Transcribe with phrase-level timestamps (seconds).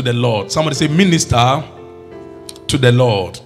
[0.00, 0.50] to the Lord.
[0.50, 1.62] Somebody say, minister
[2.66, 3.38] to the Lord.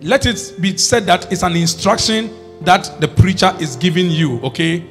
[0.00, 2.30] Let it be said that it's an instruction
[2.62, 4.84] that the preacher is giving you, okay?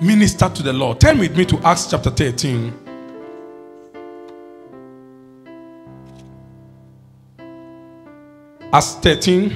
[0.00, 1.00] Minister to the Lord.
[1.00, 2.72] Turn with me to Acts chapter 13.
[8.72, 9.54] Acts 13,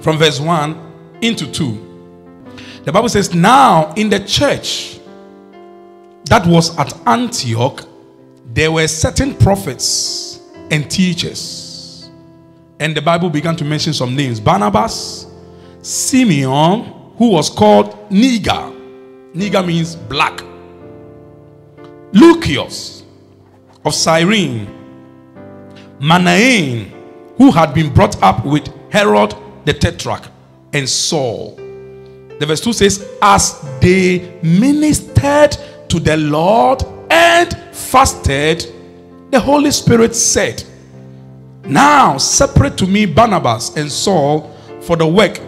[0.00, 2.82] from verse 1 into 2.
[2.84, 4.98] The Bible says, Now in the church
[6.24, 7.86] that was at Antioch,
[8.52, 12.10] there were certain prophets and teachers.
[12.80, 15.26] And the Bible began to mention some names Barnabas,
[15.82, 18.72] Simeon, who was called Niger.
[19.34, 20.42] Niger means black.
[22.12, 23.04] Lucius
[23.84, 24.66] of Cyrene,
[25.98, 26.90] Manaen,
[27.38, 30.24] who had been brought up with Herod the Tetrarch,
[30.72, 31.54] and Saul.
[32.38, 35.56] The verse 2 says, As they ministered
[35.88, 38.66] to the Lord and fasted,
[39.30, 40.62] the Holy Spirit said,
[41.64, 45.40] Now separate to me Barnabas and Saul for the work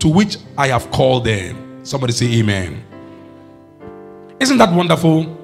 [0.00, 1.84] to which I have called them.
[1.84, 2.84] Somebody say, Amen.
[4.40, 5.38] Isn't that wonderful?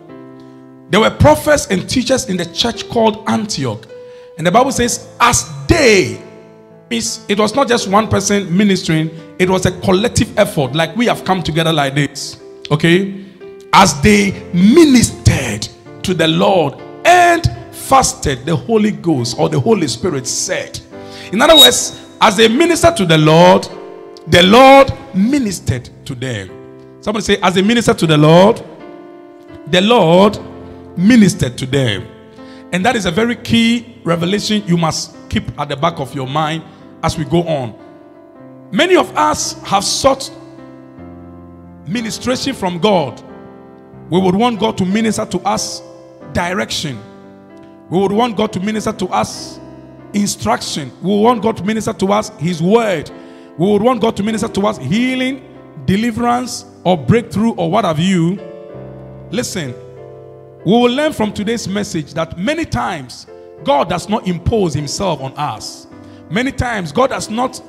[0.91, 3.87] There were prophets and teachers in the church called Antioch.
[4.39, 6.21] And the Bible says, as they,
[6.91, 11.25] it was not just one person ministering, it was a collective effort, like we have
[11.25, 12.41] come together like this.
[12.71, 13.25] Okay?
[13.73, 15.68] As they ministered
[16.09, 20.81] to the Lord and fasted, the Holy Ghost or the Holy Spirit said.
[21.35, 23.69] In other words, as they ministered to the Lord,
[24.29, 26.49] the Lord ministered to them.
[27.03, 28.63] Somebody say, as they ministered to the Lord,
[29.67, 30.39] the Lord
[30.97, 32.09] ministered to them.
[32.73, 36.27] And that is a very key revelation you must keep at the back of your
[36.27, 36.65] mind
[37.03, 37.79] as we go on.
[38.73, 40.31] Many of us have sought
[41.87, 43.23] ministration from God.
[44.09, 45.83] We would want God to minister to us
[46.33, 46.99] direction.
[47.91, 49.59] We would want God to minister to us
[50.13, 50.93] instruction.
[51.03, 53.11] We would want God to minister to us His word.
[53.57, 55.43] We would want God to minister to us healing,
[55.85, 58.39] deliverance, or breakthrough, or what have you.
[59.31, 59.75] Listen,
[60.65, 63.27] we will learn from today's message that many times
[63.65, 65.87] God does not impose Himself on us.
[66.31, 67.61] Many times God does not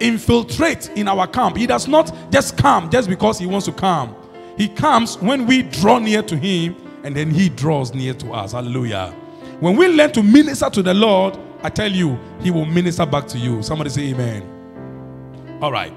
[0.00, 1.56] infiltrate in our camp.
[1.56, 4.14] He does not just come just because He wants to come.
[4.56, 8.52] He comes when we draw near to Him and then He draws near to us.
[8.52, 9.14] Hallelujah.
[9.60, 13.26] When we learn to minister to the Lord, I tell you, He will minister back
[13.28, 13.62] to you.
[13.62, 15.58] Somebody say Amen.
[15.60, 15.92] All right.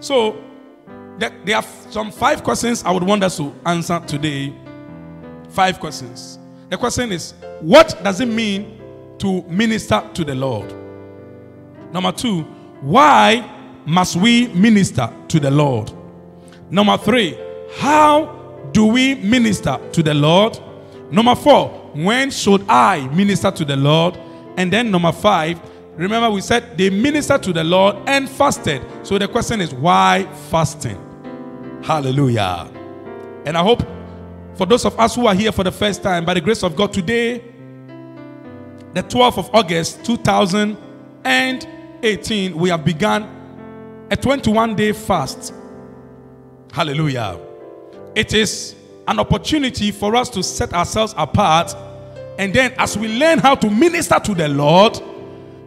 [0.00, 0.42] So,
[1.18, 4.54] there are some five questions I would want us to answer today.
[5.50, 6.38] Five questions.
[6.70, 8.80] The question is what does it mean
[9.18, 10.72] to minister to the Lord?
[11.92, 12.42] Number two,
[12.80, 13.44] why
[13.84, 15.92] must we minister to the Lord?
[16.70, 17.36] Number three,
[17.76, 18.39] how
[18.72, 20.58] do we minister to the Lord?
[21.10, 24.16] Number four, when should I minister to the Lord?
[24.56, 25.60] And then number five,
[25.96, 28.82] remember we said they ministered to the Lord and fasted.
[29.02, 30.98] So the question is, why fasting?
[31.82, 32.70] Hallelujah.
[33.46, 33.82] And I hope
[34.54, 36.76] for those of us who are here for the first time, by the grace of
[36.76, 37.42] God, today,
[38.92, 43.24] the 12th of August 2018, we have begun
[44.10, 45.54] a 21 day fast.
[46.72, 47.38] Hallelujah.
[48.14, 48.74] It is
[49.06, 51.74] an opportunity for us to set ourselves apart.
[52.38, 54.98] And then, as we learn how to minister to the Lord,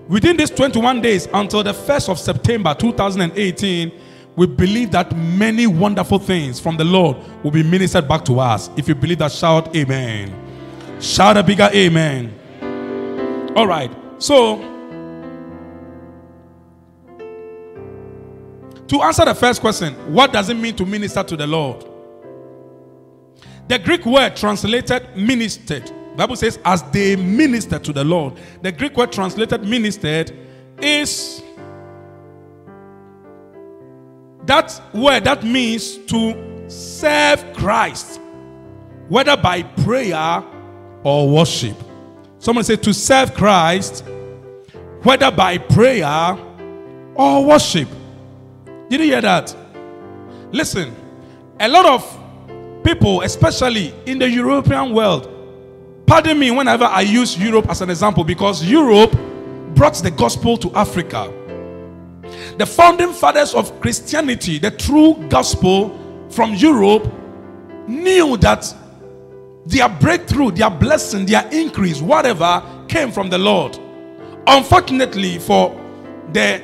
[0.07, 3.91] within these 21 days until the 1st of September 2018,
[4.35, 8.69] we believe that many wonderful things from the Lord will be ministered back to us.
[8.75, 10.39] If you believe that, shout amen.
[10.99, 12.33] Shout a bigger amen.
[13.55, 13.91] All right.
[14.17, 14.57] So,
[18.87, 21.92] to answer the first question, what does it mean to minister to the Lord?
[23.67, 28.37] The Greek word translated ministered, Bible says, as they ministered to the Lord.
[28.61, 30.31] The Greek word translated ministered
[30.81, 31.41] is
[34.45, 38.19] that word that means to serve Christ,
[39.07, 40.43] whether by prayer
[41.03, 41.77] or worship.
[42.39, 44.03] Someone say to serve Christ,
[45.03, 46.37] whether by prayer
[47.15, 47.87] or worship.
[48.89, 49.55] Did you hear that?
[50.51, 50.93] Listen,
[51.59, 52.22] a lot of
[52.83, 55.29] people, especially in the European world,
[56.05, 59.11] pardon me whenever I use Europe as an example because Europe
[59.75, 61.31] brought the gospel to Africa.
[62.57, 67.11] The founding fathers of Christianity, the true gospel from Europe,
[67.87, 68.73] knew that
[69.65, 73.77] their breakthrough, their blessing, their increase, whatever came from the Lord.
[74.47, 75.79] Unfortunately, for
[76.33, 76.61] the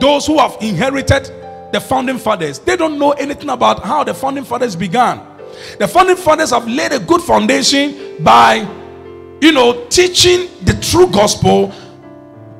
[0.00, 1.30] those who have inherited
[1.74, 5.20] the founding fathers, they don't know anything about how the founding fathers began.
[5.80, 8.58] The founding fathers have laid a good foundation by,
[9.40, 11.72] you know, teaching the true gospel,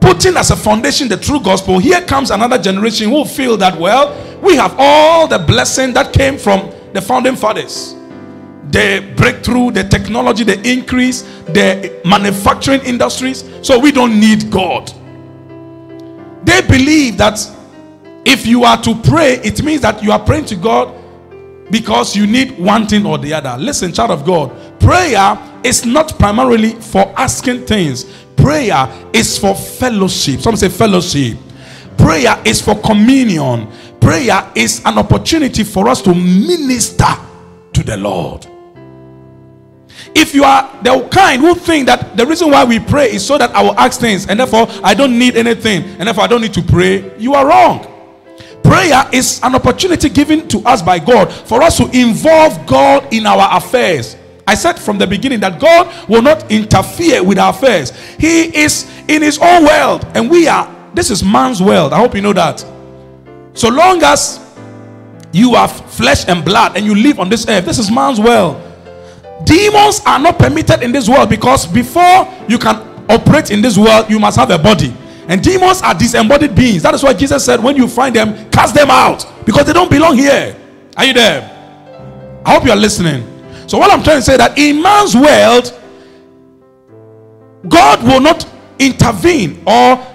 [0.00, 1.78] putting as a foundation the true gospel.
[1.78, 6.36] Here comes another generation who feel that, well, we have all the blessing that came
[6.36, 7.94] from the founding fathers
[8.70, 11.22] the breakthrough, the technology, the increase,
[11.52, 13.44] the manufacturing industries.
[13.62, 14.90] So we don't need God.
[16.44, 17.38] They believe that
[18.24, 20.94] if you are to pray, it means that you are praying to God
[21.70, 23.56] because you need one thing or the other.
[23.58, 24.50] Listen, child of God,
[24.80, 28.04] prayer is not primarily for asking things,
[28.36, 30.40] prayer is for fellowship.
[30.40, 31.38] Some say fellowship.
[31.96, 33.68] Prayer is for communion.
[34.00, 37.06] Prayer is an opportunity for us to minister
[37.72, 38.46] to the Lord.
[40.14, 43.38] If you are the kind who think that the reason why we pray is so
[43.38, 46.40] that I will ask things and therefore I don't need anything and therefore I don't
[46.40, 47.93] need to pray, you are wrong.
[48.64, 53.26] Prayer is an opportunity given to us by God for us to involve God in
[53.26, 54.16] our affairs.
[54.46, 57.92] I said from the beginning that God will not interfere with our affairs.
[58.18, 61.92] He is in his own world and we are this is man's world.
[61.92, 62.64] I hope you know that.
[63.52, 64.40] So long as
[65.32, 68.60] you have flesh and blood and you live on this earth, this is man's world.
[69.44, 72.76] Demons are not permitted in this world because before you can
[73.10, 74.94] operate in this world, you must have a body.
[75.28, 76.82] And demons are disembodied beings.
[76.82, 79.90] That is why Jesus said, when you find them, cast them out because they don't
[79.90, 80.56] belong here.
[80.96, 81.50] Are you there?
[82.44, 83.30] I hope you are listening.
[83.66, 85.80] So, what I'm trying to say that in man's world,
[87.68, 88.46] God will not
[88.78, 90.06] intervene or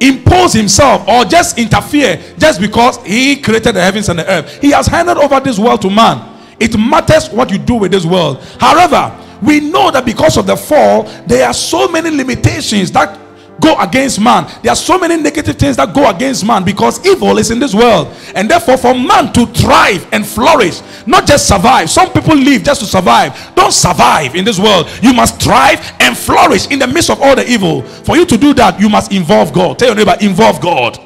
[0.00, 4.60] impose himself or just interfere just because he created the heavens and the earth.
[4.60, 6.28] He has handed over this world to man.
[6.60, 8.42] It matters what you do with this world.
[8.60, 13.18] However, we know that because of the fall, there are so many limitations that
[13.62, 14.50] go against man.
[14.62, 17.74] There are so many negative things that go against man because evil is in this
[17.74, 18.08] world.
[18.34, 21.88] And therefore, for man to thrive and flourish, not just survive.
[21.88, 23.32] Some people live just to survive.
[23.54, 24.90] Don't survive in this world.
[25.00, 27.82] You must thrive and flourish in the midst of all the evil.
[27.82, 29.78] For you to do that, you must involve God.
[29.78, 30.98] Tell your neighbor, involve God.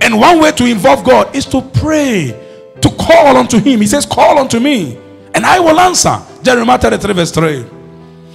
[0.00, 2.38] And one way to involve God is to pray
[2.80, 3.80] to call unto him.
[3.80, 4.98] He says, Call unto me,
[5.34, 6.18] and I will answer.
[6.42, 7.64] Jeremiah 33, verse 3.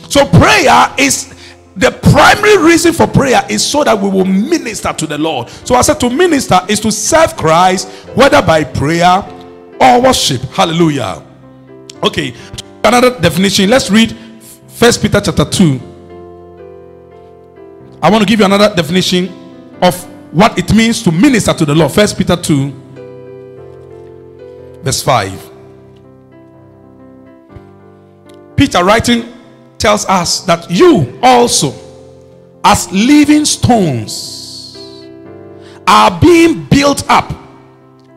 [0.07, 1.33] So, prayer is
[1.77, 5.49] the primary reason for prayer is so that we will minister to the Lord.
[5.49, 9.23] So, I said to minister is to serve Christ, whether by prayer
[9.79, 10.41] or worship.
[10.41, 11.23] Hallelujah.
[12.03, 12.33] Okay,
[12.83, 13.69] another definition.
[13.69, 14.15] Let's read
[14.67, 15.79] First Peter chapter 2.
[18.01, 19.29] I want to give you another definition
[19.81, 20.03] of
[20.33, 21.91] what it means to minister to the Lord.
[21.91, 22.83] First Peter 2
[24.83, 25.51] verse 5.
[28.55, 29.36] Peter writing
[29.77, 31.73] tells us that you also,
[32.63, 34.77] as living stones,
[35.85, 37.33] are being built up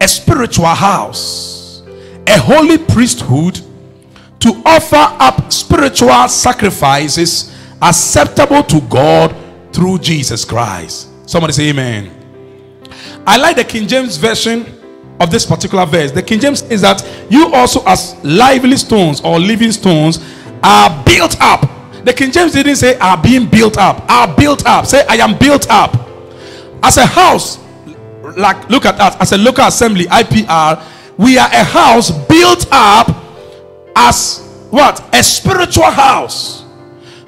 [0.00, 1.82] a spiritual house,
[2.26, 3.60] a holy priesthood
[4.40, 9.34] to offer up spiritual sacrifices acceptable to God
[9.72, 11.08] through Jesus Christ.
[11.28, 12.10] Somebody say amen.
[13.26, 14.66] I like the King James Version
[15.20, 16.10] of this particular verse.
[16.10, 20.18] The King James says that you also, as lively stones or living stones,
[20.62, 21.68] are built up.
[22.04, 24.86] The King James didn't say are being built up, are built up.
[24.86, 25.94] Say, I am built up.
[26.82, 27.58] As a house,
[28.36, 30.82] like look at us, as a local assembly, IPR,
[31.18, 33.08] we are a house built up
[33.94, 35.14] as what?
[35.14, 36.64] A spiritual house.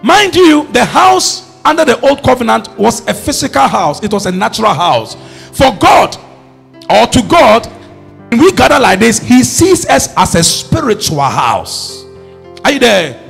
[0.03, 4.33] Mind you, the house under the old covenant was a physical house, it was a
[4.33, 5.17] natural house.
[5.57, 6.17] For God,
[6.91, 7.67] or to God,
[8.31, 12.05] when we gather like this, He sees us as a spiritual house.
[12.65, 13.22] Are you there?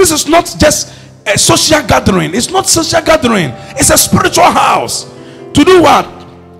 [0.00, 0.94] This is not just
[1.26, 2.34] a social gathering.
[2.34, 3.50] It's not social gathering.
[3.76, 5.04] It's a spiritual house.
[5.52, 6.08] To do what?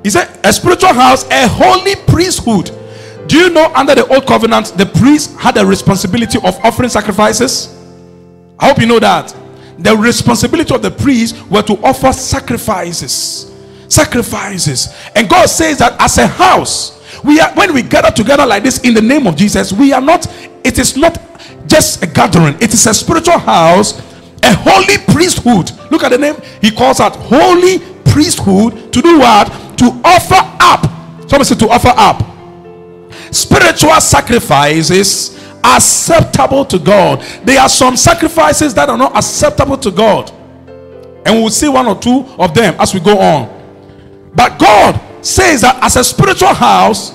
[0.05, 2.71] Is it a spiritual house, a holy priesthood.
[3.29, 7.75] Do you know under the old covenant the priest had a responsibility of offering sacrifices?
[8.59, 9.35] I hope you know that.
[9.79, 13.51] The responsibility of the priest were to offer sacrifices.
[13.89, 14.95] Sacrifices.
[15.17, 18.81] And God says that as a house, we are when we gather together like this
[18.81, 20.27] in the name of Jesus, we are not,
[20.63, 21.30] it is not
[21.67, 23.99] just a gathering, it is a spiritual house,
[24.43, 25.71] a holy priesthood.
[25.91, 29.47] Look at the name, he calls that holy priesthood to do what?
[29.79, 30.83] To offer up.
[31.29, 32.31] Somebody say to offer up
[33.31, 37.21] spiritual sacrifices acceptable to God.
[37.45, 40.31] There are some sacrifices that are not acceptable to God,
[41.27, 44.31] and we will see one or two of them as we go on.
[44.35, 47.15] But God says that as a spiritual house,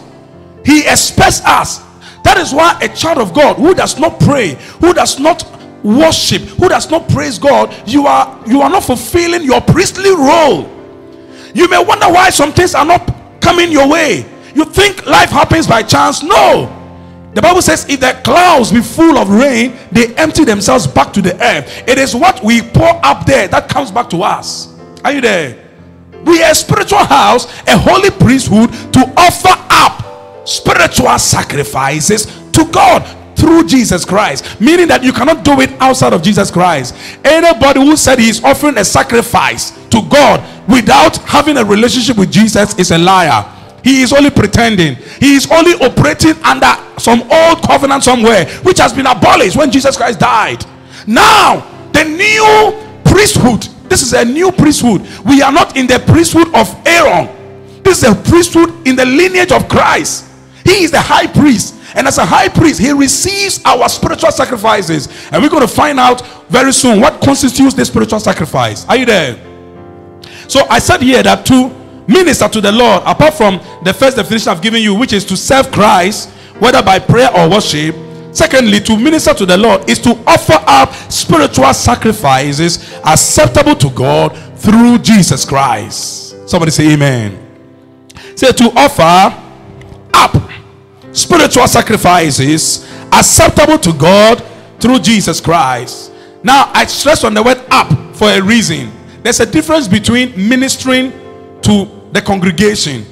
[0.63, 1.84] He expects us.
[2.25, 5.45] That is why a child of God who does not pray, who does not
[5.83, 10.67] worship, who does not praise God, you are you are not fulfilling your priestly role.
[11.53, 14.25] You may wonder why some things are not coming your way.
[14.55, 16.23] You think life happens by chance.
[16.23, 16.71] No.
[17.35, 21.21] The Bible says, if the clouds be full of rain, they empty themselves back to
[21.21, 21.83] the earth.
[21.87, 24.73] It is what we pour up there that comes back to us.
[25.03, 25.63] Are you there?
[26.25, 30.05] We are a spiritual house, a holy priesthood to offer up
[30.45, 33.03] spiritual sacrifices to God
[33.35, 34.59] through Jesus Christ.
[34.61, 36.95] Meaning that you cannot do it outside of Jesus Christ.
[37.23, 42.31] Anybody who said he is offering a sacrifice to God without having a relationship with
[42.31, 43.51] Jesus is a liar.
[43.83, 44.95] He is only pretending.
[45.19, 49.95] He is only operating under some old covenant somewhere, which has been abolished when Jesus
[49.95, 50.65] Christ died.
[51.05, 51.59] Now,
[51.91, 53.67] the new priesthood.
[53.87, 55.05] This is a new priesthood.
[55.23, 57.29] We are not in the priesthood of Aaron.
[57.83, 60.25] This is a priesthood in the lineage of Christ.
[60.65, 61.75] He is the high priest.
[61.95, 65.07] And as a high priest, he receives our spiritual sacrifices.
[65.31, 68.85] And we're going to find out very soon what constitutes the spiritual sacrifice.
[68.89, 69.39] Are you there?
[70.49, 71.69] So I said here that to
[72.07, 75.37] minister to the Lord, apart from the first definition I've given you, which is to
[75.37, 76.29] serve Christ,
[76.59, 77.95] whether by prayer or worship.
[78.31, 84.35] Secondly, to minister to the Lord is to offer up spiritual sacrifices acceptable to God
[84.57, 86.49] through Jesus Christ.
[86.49, 87.39] Somebody say amen.
[88.35, 89.41] Say to offer
[90.13, 90.44] up
[91.15, 94.43] spiritual sacrifices acceptable to God
[94.79, 96.11] through Jesus Christ.
[96.43, 98.91] Now, I stress on the word up for a reason.
[99.23, 101.11] There's a difference between ministering
[101.61, 103.05] to the congregation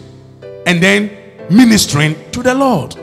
[0.68, 1.10] and then
[1.50, 2.96] ministering to the Lord.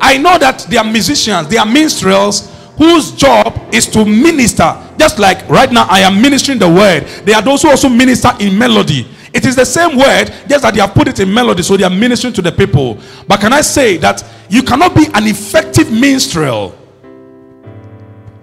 [0.00, 4.76] I know that there are musicians, there are minstrels whose job is to minister.
[4.98, 7.04] Just like right now, I am ministering the word.
[7.24, 9.08] There are those who also minister in melody.
[9.34, 11.82] It is the same word, just that they have put it in melody, so they
[11.82, 12.98] are ministering to the people.
[13.26, 16.78] But can I say that you cannot be an effective minstrel,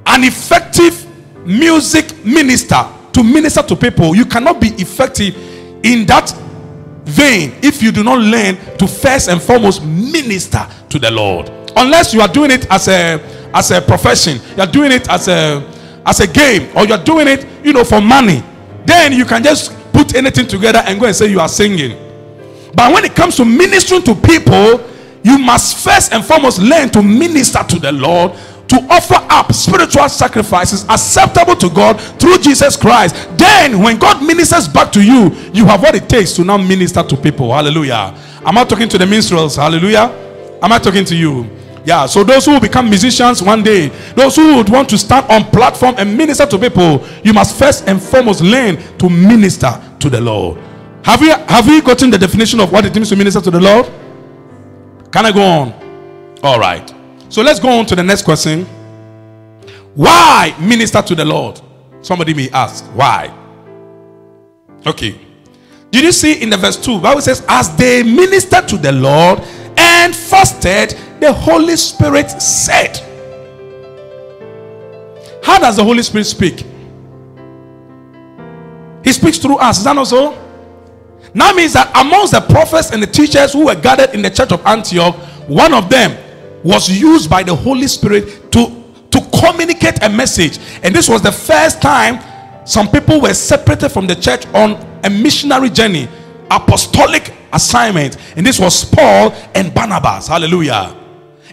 [0.06, 1.08] an effective
[1.48, 4.14] music minister to minister to people?
[4.14, 5.34] You cannot be effective
[5.86, 6.30] in that
[7.06, 11.50] vein if you do not learn to first and foremost minister to the Lord.
[11.78, 13.18] Unless you are doing it as a
[13.54, 15.66] as a profession, you are doing it as a
[16.06, 18.44] as a game, or you are doing it, you know, for money.
[18.86, 19.72] Then you can just
[20.16, 21.98] anything together and go and say you are singing.
[22.74, 24.88] But when it comes to ministering to people,
[25.24, 28.34] you must first and foremost learn to minister to the Lord
[28.72, 33.16] to offer up spiritual sacrifices acceptable to God through Jesus Christ.
[33.38, 37.04] Then, when God ministers back to you, you have what it takes to now minister
[37.04, 37.54] to people.
[37.54, 38.16] Hallelujah.
[38.46, 39.58] Am I talking to the minstrels?
[39.58, 40.10] Hallelujah.
[40.62, 41.50] Am I talking to you?
[41.84, 45.44] Yeah, so those who become musicians one day, those who would want to stand on
[45.46, 50.22] platform and minister to people, you must first and foremost learn to minister to the
[50.22, 50.58] Lord.
[51.04, 53.60] Have you have you gotten the definition of what it means to minister to the
[53.60, 53.86] Lord?
[55.12, 55.74] Can I go on?
[56.44, 56.94] All right.
[57.30, 58.66] So let's go on to the next question.
[59.96, 61.62] Why minister to the Lord?
[62.02, 63.34] Somebody may ask, why?
[64.86, 65.20] Okay.
[65.92, 67.00] Did you see in the verse 2?
[67.00, 69.40] Bible says, as they ministered to the Lord
[69.78, 72.98] and fasted, the Holy Spirit said.
[75.44, 76.66] How does the Holy Spirit speak?
[79.04, 79.80] He speaks through us.
[79.80, 80.38] Is that not so?
[81.34, 84.52] Now means that amongst the prophets and the teachers who were gathered in the church
[84.52, 85.16] of Antioch,
[85.48, 86.18] one of them
[86.64, 90.60] was used by the Holy Spirit to, to communicate a message.
[90.84, 92.20] And this was the first time
[92.66, 96.08] some people were separated from the church on a missionary journey,
[96.52, 98.18] apostolic assignment.
[98.36, 100.28] And this was Paul and Barnabas.
[100.28, 100.98] Hallelujah.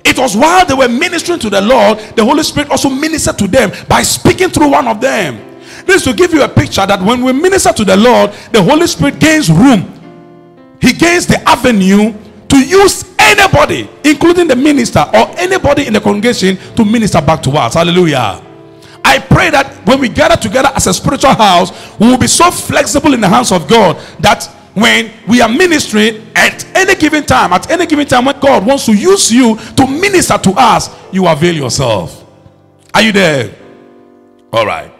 [0.05, 3.49] It was while they were ministering to the Lord, the Holy Spirit also ministered to
[3.49, 5.48] them by speaking through one of them.
[5.89, 8.87] This to give you a picture that when we minister to the Lord, the Holy
[8.87, 9.89] Spirit gains room.
[10.83, 12.13] He gains the avenue
[12.49, 17.51] to use anybody, including the minister or anybody in the congregation, to minister back to
[17.53, 17.73] us.
[17.73, 18.45] Hallelujah.
[19.03, 22.51] I pray that when we gather together as a spiritual house, we will be so
[22.51, 27.55] flexible in the hands of God that when we are ministering at any given time,
[27.55, 31.27] at any given time, when God wants to use you to minister to us, you
[31.27, 32.27] avail yourself.
[32.93, 33.55] Are you there?
[34.53, 34.98] All right.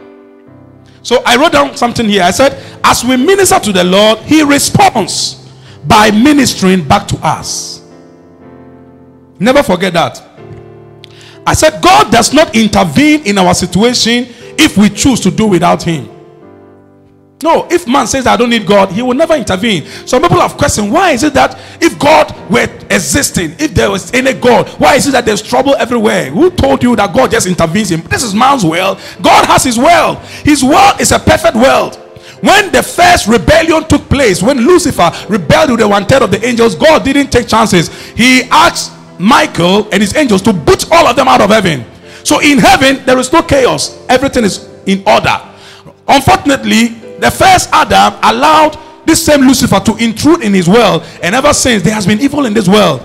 [1.09, 2.23] So I wrote down something here.
[2.23, 5.49] I said, as we minister to the Lord, He responds
[5.87, 7.81] by ministering back to us.
[9.39, 10.23] Never forget that.
[11.47, 14.27] I said, God does not intervene in our situation
[14.59, 16.11] if we choose to do without Him.
[17.41, 19.87] No, if man says I don't need God, he will never intervene.
[20.07, 24.13] Some people have questioned why is it that if God were existing, if there was
[24.13, 26.31] any God, why is it that there's trouble everywhere?
[26.31, 28.01] Who told you that God just intervenes in?
[28.03, 28.99] This is man's world.
[29.23, 30.19] God has his world.
[30.43, 31.95] His world is a perfect world.
[32.41, 36.45] When the first rebellion took place, when Lucifer rebelled with the one third of the
[36.45, 37.89] angels, God didn't take chances.
[38.15, 41.85] He asked Michael and his angels to put all of them out of heaven.
[42.25, 45.41] So in heaven, there is no chaos, everything is in order.
[46.07, 51.53] Unfortunately, the first Adam allowed this same Lucifer to intrude in his world, and ever
[51.55, 53.03] since there has been evil in this world.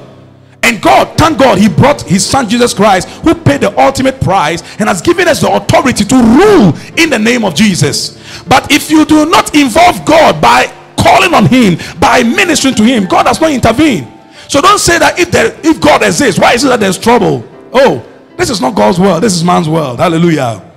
[0.64, 4.62] And God, thank God, He brought His Son Jesus Christ, who paid the ultimate price
[4.80, 8.18] and has given us the authority to rule in the name of Jesus.
[8.48, 13.06] But if you do not involve God by calling on Him, by ministering to Him,
[13.06, 14.08] God does not intervene.
[14.48, 17.44] So don't say that if there, if God exists, why is it that there's trouble?
[17.74, 18.06] Oh,
[18.38, 20.00] this is not God's world, this is man's world.
[20.00, 20.73] Hallelujah.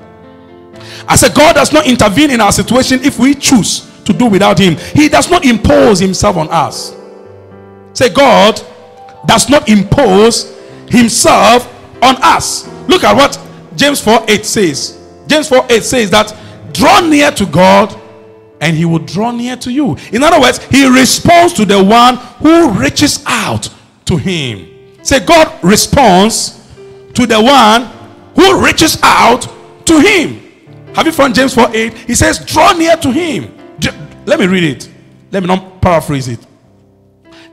[1.08, 4.58] I said, God does not intervene in our situation if we choose to do without
[4.58, 4.76] Him.
[4.94, 6.94] He does not impose Himself on us.
[7.92, 8.60] Say, God
[9.26, 10.56] does not impose
[10.88, 11.66] himself
[12.02, 12.66] on us.
[12.88, 13.38] Look at what
[13.76, 14.98] James 4 8 says.
[15.26, 16.34] James 4 8 says that
[16.72, 18.00] draw near to God
[18.60, 19.96] and he will draw near to you.
[20.12, 23.68] In other words, he responds to the one who reaches out
[24.06, 24.68] to him.
[25.02, 26.52] Say, God responds
[27.14, 27.84] to the one
[28.34, 29.42] who reaches out
[29.86, 30.45] to him.
[30.96, 31.92] Have you found James 4 8?
[31.92, 33.54] He says, draw near to him.
[34.24, 34.90] Let me read it.
[35.30, 36.40] Let me not paraphrase it.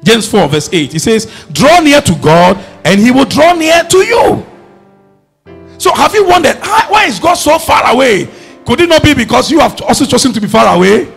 [0.01, 0.93] James 4, verse 8.
[0.93, 4.45] He says, Draw near to God, and he will draw near to you.
[5.77, 8.29] So, have you wondered ah, why is God so far away?
[8.65, 11.11] Could it not be because you have also chosen to be far away?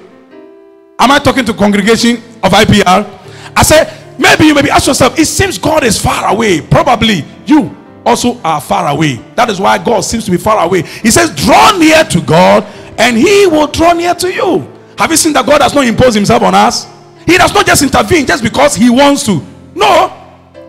[0.99, 3.09] Am I talking to congregation of IPR?
[3.54, 6.61] I said, maybe you maybe ask yourself, it seems God is far away.
[6.61, 9.16] Probably you also are far away.
[9.34, 10.82] That is why God seems to be far away.
[10.82, 12.64] He says, draw near to God,
[12.96, 14.72] and he will draw near to you.
[14.96, 16.86] Have you seen that God has not imposed himself on us?
[17.26, 19.42] He does not just intervene just because he wants to.
[19.75, 20.12] No.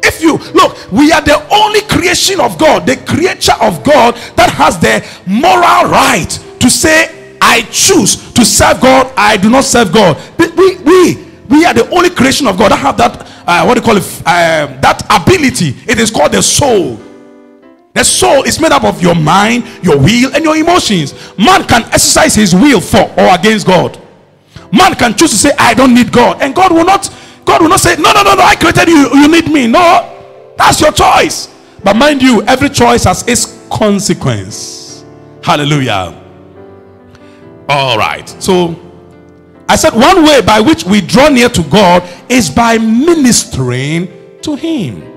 [0.03, 4.49] If you look, we are the only creation of God, the creature of God that
[4.49, 6.29] has the moral right
[6.59, 10.17] to say, I choose to serve God, I do not serve God.
[10.39, 13.81] We, we, we are the only creation of God that have that, uh, what do
[13.81, 15.75] you call it, uh, that ability.
[15.87, 16.99] It is called the soul.
[17.97, 21.15] The soul is made up of your mind, your will, and your emotions.
[21.35, 23.99] Man can exercise his will for or against God.
[24.71, 26.39] Man can choose to say, I don't need God.
[26.39, 27.11] And God will not,
[27.43, 29.65] God will not say, No, no, no, no, I created you, you need me.
[29.65, 31.51] No, that's your choice.
[31.83, 35.03] But mind you, every choice has its consequence.
[35.43, 36.23] Hallelujah.
[37.67, 38.29] All right.
[38.39, 38.75] So
[39.67, 44.53] I said one way by which we draw near to God is by ministering to
[44.53, 45.16] Him.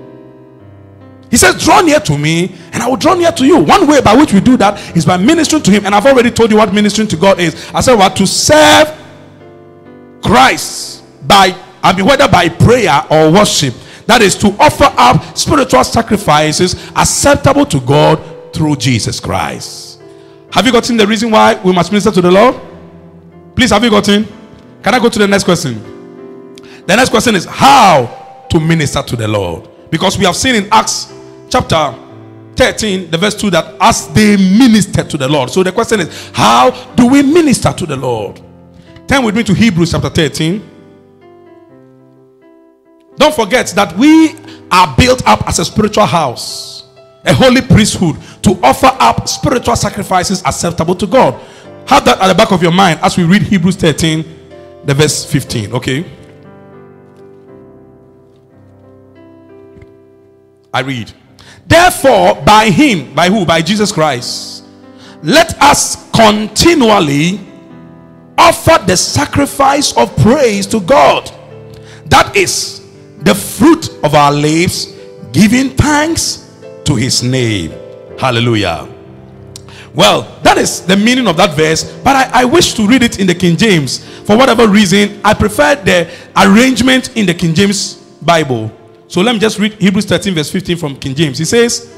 [1.31, 3.57] He says, Draw near to me, and I will draw near to you.
[3.57, 5.85] One way by which we do that is by ministering to Him.
[5.85, 7.71] And I've already told you what ministering to God is.
[7.73, 8.15] I said, What?
[8.17, 8.89] To serve
[10.21, 13.73] Christ by I mean whether by prayer or worship
[14.05, 20.01] that is to offer up spiritual sacrifices acceptable to God through Jesus Christ.
[20.51, 22.59] Have you gotten the reason why we must minister to the Lord?
[23.55, 24.27] Please, have you gotten?
[24.83, 25.81] Can I go to the next question?
[26.85, 29.69] The next question is how to minister to the Lord.
[29.89, 31.13] Because we have seen in Acts
[31.51, 31.93] chapter
[32.55, 35.49] 13, the verse 2, that as they ministered to the Lord.
[35.49, 38.41] So the question is, how do we minister to the Lord?
[39.07, 40.69] Turn with me to Hebrews chapter 13.
[43.17, 44.35] Don't forget that we
[44.71, 46.85] are built up as a spiritual house,
[47.25, 51.33] a holy priesthood to offer up spiritual sacrifices acceptable to God.
[51.87, 54.23] Have that at the back of your mind as we read Hebrews 13,
[54.85, 55.73] the verse 15.
[55.73, 56.05] Okay.
[60.73, 61.11] I read.
[61.71, 63.45] Therefore, by him, by who?
[63.45, 64.65] By Jesus Christ,
[65.23, 67.39] let us continually
[68.37, 71.31] offer the sacrifice of praise to God.
[72.07, 72.85] That is
[73.19, 74.87] the fruit of our lips,
[75.31, 76.51] giving thanks
[76.83, 77.71] to his name.
[78.19, 78.89] Hallelujah.
[79.95, 83.17] Well, that is the meaning of that verse, but I, I, wish to read it
[83.17, 84.03] in the King James.
[84.25, 88.69] For whatever reason, I prefer the arrangement in the King James Bible.
[89.11, 91.37] So let me just read Hebrews 13, verse 15 from King James.
[91.37, 91.93] He says,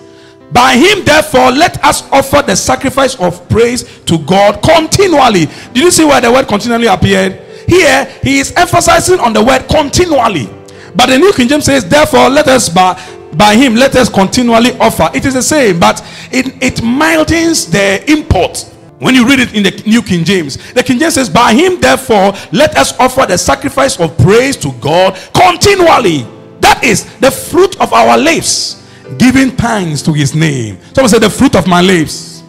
[0.52, 5.46] by him, therefore, let us offer the sacrifice of praise to God continually.
[5.74, 7.34] Did you see where the word continually appeared?
[7.68, 10.50] Here, he is emphasizing on the word continually.
[10.96, 13.00] But the New King James says, therefore, let us by,
[13.38, 15.12] by him, let us continually offer.
[15.14, 18.58] It is the same, but it, it mildens the import.
[18.98, 21.80] When you read it in the New King James, the King James says, By him,
[21.80, 26.26] therefore, let us offer the sacrifice of praise to God continually.
[26.64, 28.82] That is the fruit of our lips
[29.18, 30.80] giving thanks to his name.
[30.94, 32.42] Someone said, The fruit of my lips.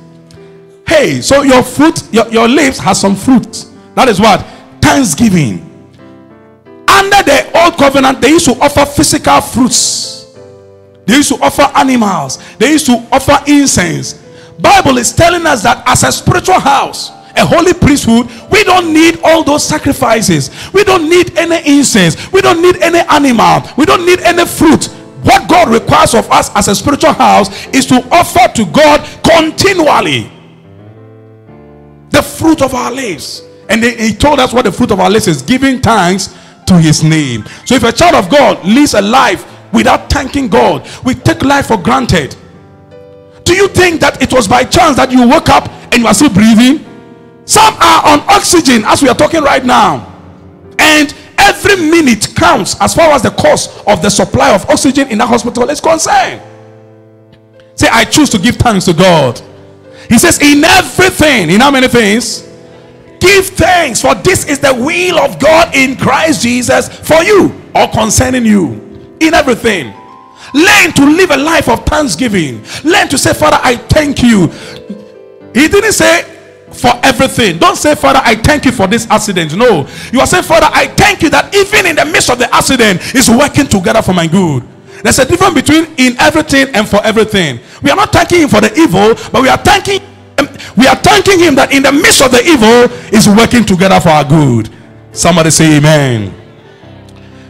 [0.87, 3.67] Hey, so your fruit, your, your lips has some fruit.
[3.97, 4.47] That is what?
[4.81, 5.71] Thanksgiving.
[6.87, 10.37] Under the old covenant, they used to offer physical fruits.
[11.07, 12.39] They used to offer animals.
[12.59, 14.23] They used to offer incense.
[14.61, 19.21] Bible is telling us that as a spiritual house, a holy priesthood, we don't need
[19.25, 20.51] all those sacrifices.
[20.73, 22.31] We don't need any incense.
[22.33, 23.63] We don't need any animal.
[23.77, 24.87] We don't need any fruit.
[25.23, 30.31] What God requires of us as a spiritual house is to offer to God continually
[32.11, 33.43] the fruit of our lives.
[33.69, 36.35] And he told us what the fruit of our lives is giving thanks
[36.67, 37.45] to his name.
[37.65, 40.89] So if a child of God lives a life without thanking God.
[41.05, 42.37] We take life for granted.
[43.45, 46.15] Do you think that it was by chance that you woke up and you are
[46.15, 46.84] still breathing?
[47.45, 50.11] Some are on oxygen as we are talking right now.
[50.79, 55.19] And every minute counts as far as the cost of the supply of oxygen in
[55.19, 56.43] the hospital is concerned.
[57.75, 59.41] Say, I choose to give thanks to God.
[60.09, 62.43] He says, In everything, in how many things?
[63.21, 67.89] Give thanks, for this is the will of God in Christ Jesus for you or
[67.89, 69.17] concerning you.
[69.21, 69.95] In everything.
[70.53, 72.63] Learn to live a life of thanksgiving.
[72.85, 74.49] Learn to say, Father, I thank you.
[75.55, 76.34] He didn't say,
[76.75, 77.59] for everything.
[77.59, 79.57] Don't say, Father, I thank you for this accident.
[79.57, 82.53] No, you are saying, Father, I thank you that even in the midst of the
[82.55, 84.63] accident, is working together for my good.
[85.03, 87.61] There's a difference between in everything and for everything.
[87.83, 90.01] We are not thanking him for the evil, but we are thanking
[90.77, 94.09] we are thanking him that in the midst of the evil is working together for
[94.11, 94.69] our good.
[95.13, 96.35] Somebody say amen.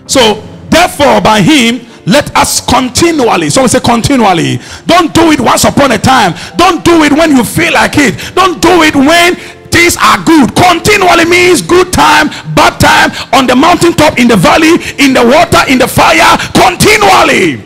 [0.06, 4.58] So therefore, by him let us continually someone say continually.
[4.86, 6.34] Don't do it once upon a time.
[6.56, 8.34] Don't do it when you feel like it.
[8.34, 9.36] Don't do it when
[9.70, 10.54] things are good.
[10.54, 15.62] Continually means good time bad time on the mountaintop in the valley in the water
[15.70, 16.36] in the fire.
[16.52, 17.62] Continually.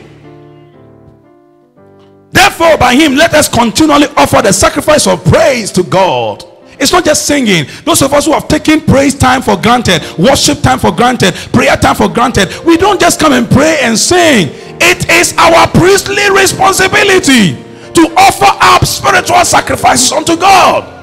[2.30, 6.44] Therefore by him let us continually offer the sacrifice of praise to god
[6.80, 7.66] it's not just singing.
[7.84, 11.76] Those of us who have taken praise time for granted, worship time for granted, prayer
[11.76, 14.48] time for granted, we don't just come and pray and sing.
[14.80, 17.54] It is our priestly responsibility
[17.94, 20.94] to offer up spiritual sacrifices unto God.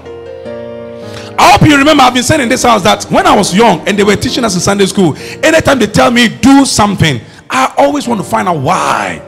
[1.38, 3.86] I hope you remember I've been saying in this house that when I was young
[3.88, 7.74] and they were teaching us in Sunday school, anytime they tell me do something, I
[7.78, 9.22] always want to find out why.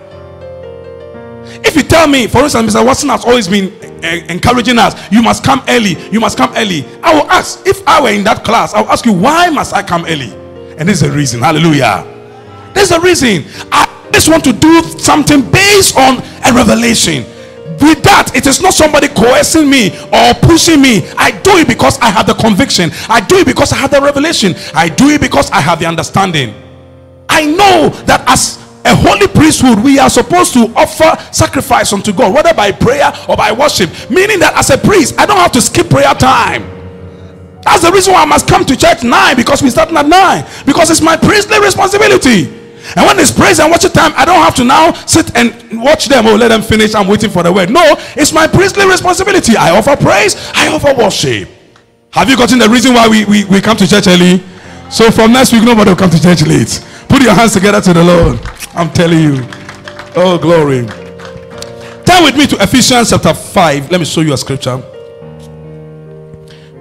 [1.65, 2.86] If you tell me, for instance, Mr.
[2.86, 6.86] Watson has always been encouraging us, you must come early, you must come early.
[7.03, 9.73] I will ask, if I were in that class, I will ask you, why must
[9.73, 10.31] I come early?
[10.77, 11.41] And there's a reason.
[11.41, 12.05] Hallelujah.
[12.73, 13.43] There's a reason.
[13.71, 17.25] I just want to do something based on a revelation.
[17.79, 21.07] With that, it is not somebody coercing me or pushing me.
[21.17, 22.89] I do it because I have the conviction.
[23.07, 24.55] I do it because I have the revelation.
[24.73, 26.53] I do it because I have the understanding.
[27.29, 28.57] I know that as
[28.88, 33.36] a holy priesthood, we are supposed to offer sacrifice unto God, whether by prayer or
[33.36, 33.89] by worship.
[34.10, 36.63] Meaning that as a priest, I don't have to skip prayer time.
[37.63, 40.45] That's the reason why I must come to church nine because we start at nine
[40.65, 42.47] because it's my priestly responsibility.
[42.95, 45.52] And when it's praise and worship time, I don't have to now sit and
[45.84, 46.95] watch them oh, let them finish.
[46.95, 47.69] I'm waiting for the word.
[47.69, 47.84] No,
[48.15, 49.58] it's my priestly responsibility.
[49.58, 51.50] I offer praise, I offer worship.
[52.12, 54.41] Have you gotten the reason why we, we, we come to church early?
[54.89, 56.82] So from next week, nobody will come to church late.
[57.10, 58.39] Put your hands together to the Lord.
[58.78, 59.38] I'm telling you.
[60.16, 60.86] Oh, glory.
[62.06, 63.90] Turn with me to Ephesians chapter 5.
[63.90, 64.78] Let me show you a scripture.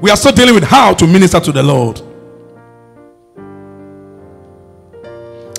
[0.02, 2.02] We are still dealing with how to minister to the Lord.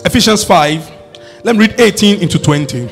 [0.05, 0.91] Ephesians 5.
[1.43, 2.87] Let me read 18 into 20.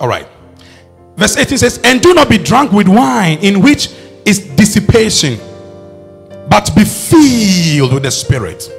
[0.00, 0.26] All right.
[1.16, 3.90] Verse 18 says, And do not be drunk with wine, in which
[4.24, 5.38] is dissipation,
[6.50, 8.74] but be filled with the Spirit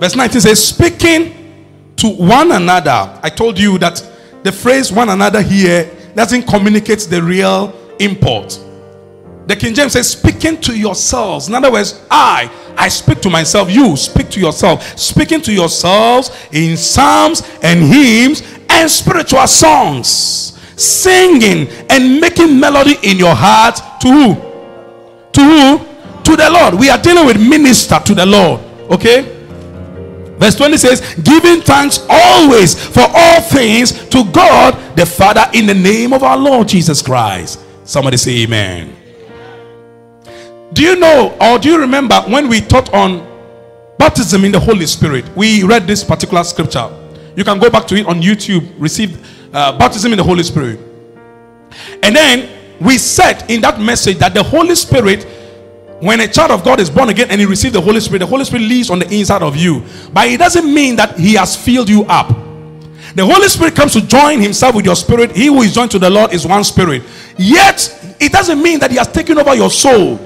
[0.00, 3.20] Verse 19 says, speaking to one another.
[3.22, 4.02] I told you that
[4.42, 8.58] the phrase one another here doesn't communicate the real import.
[9.46, 11.48] The King James says, speaking to yourselves.
[11.48, 13.70] In other words, I, I speak to myself.
[13.70, 14.98] You speak to yourself.
[14.98, 20.58] Speaking to yourselves in psalms and hymns and spiritual songs.
[20.80, 24.34] Singing and making melody in your heart to who?
[25.32, 26.22] To who?
[26.22, 26.74] To the Lord.
[26.74, 28.60] We are dealing with minister to the Lord.
[28.90, 29.39] Okay?
[30.40, 35.74] Verse 20 says, Giving thanks always for all things to God the Father in the
[35.74, 37.60] name of our Lord Jesus Christ.
[37.84, 38.96] Somebody say, Amen.
[40.72, 43.26] Do you know or do you remember when we taught on
[43.98, 45.28] baptism in the Holy Spirit?
[45.36, 46.88] We read this particular scripture.
[47.36, 49.18] You can go back to it on YouTube, receive
[49.54, 50.80] uh, baptism in the Holy Spirit.
[52.02, 52.48] And then
[52.80, 55.26] we said in that message that the Holy Spirit
[56.00, 58.26] when a child of God is born again and he receives the Holy Spirit, the
[58.26, 59.84] Holy Spirit lives on the inside of you.
[60.12, 62.28] But it doesn't mean that he has filled you up.
[63.14, 65.32] The Holy Spirit comes to join himself with your spirit.
[65.36, 67.02] He who is joined to the Lord is one spirit.
[67.36, 70.18] Yet, it doesn't mean that he has taken over your soul.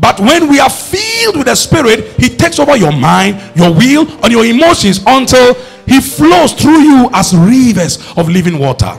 [0.00, 4.08] But when we are filled with the Spirit, He takes over your mind, your will,
[4.24, 5.54] and your emotions until
[5.86, 8.96] He flows through you as rivers of living water.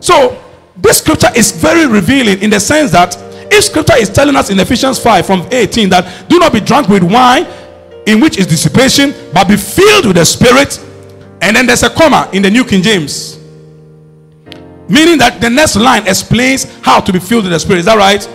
[0.00, 0.42] So,
[0.76, 3.16] this scripture is very revealing in the sense that
[3.52, 6.88] if scripture is telling us in Ephesians 5 from 18 that do not be drunk
[6.88, 7.46] with wine,
[8.06, 10.78] in which is dissipation, but be filled with the Spirit,
[11.40, 13.38] and then there's a comma in the New King James,
[14.88, 17.80] meaning that the next line explains how to be filled with the Spirit.
[17.80, 18.28] Is that right?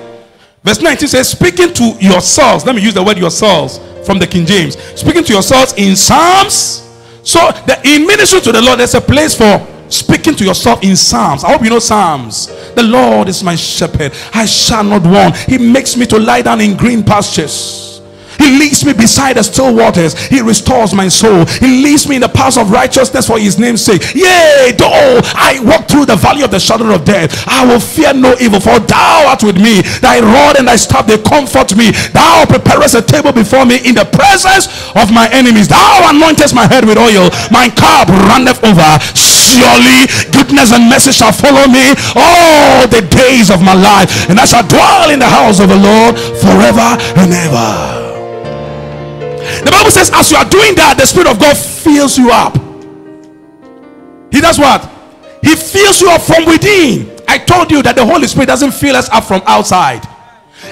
[0.64, 2.66] Verse 19 says, speaking to yourselves.
[2.66, 4.78] Let me use the word yourselves from the King James.
[5.00, 6.84] Speaking to yourselves in Psalms.
[7.24, 10.96] So the, in ministry to the Lord, there's a place for speaking to yourself in
[10.96, 11.44] Psalms.
[11.44, 12.48] I hope you know Psalms.
[12.74, 14.14] The Lord is my shepherd.
[14.34, 15.38] I shall not want.
[15.38, 17.87] He makes me to lie down in green pastures.
[18.48, 20.16] He leads me beside the still waters.
[20.32, 21.44] He restores my soul.
[21.60, 24.16] He leads me in the paths of righteousness for his name's sake.
[24.16, 28.14] Yea, though I walk through the valley of the shadow of death, I will fear
[28.14, 29.84] no evil, for thou art with me.
[30.00, 31.92] Thy rod and thy staff, they comfort me.
[32.16, 35.68] Thou preparest a table before me in the presence of my enemies.
[35.68, 37.28] Thou anointest my head with oil.
[37.52, 38.96] My cup runneth over.
[39.12, 44.46] Surely goodness and mercy shall follow me all the days of my life, and I
[44.46, 48.07] shall dwell in the house of the Lord forever and ever.
[49.64, 52.56] The Bible says, as you are doing that, the Spirit of God fills you up.
[54.32, 54.84] He does what?
[55.42, 57.16] He fills you up from within.
[57.28, 60.04] I told you that the Holy Spirit doesn't fill us up from outside.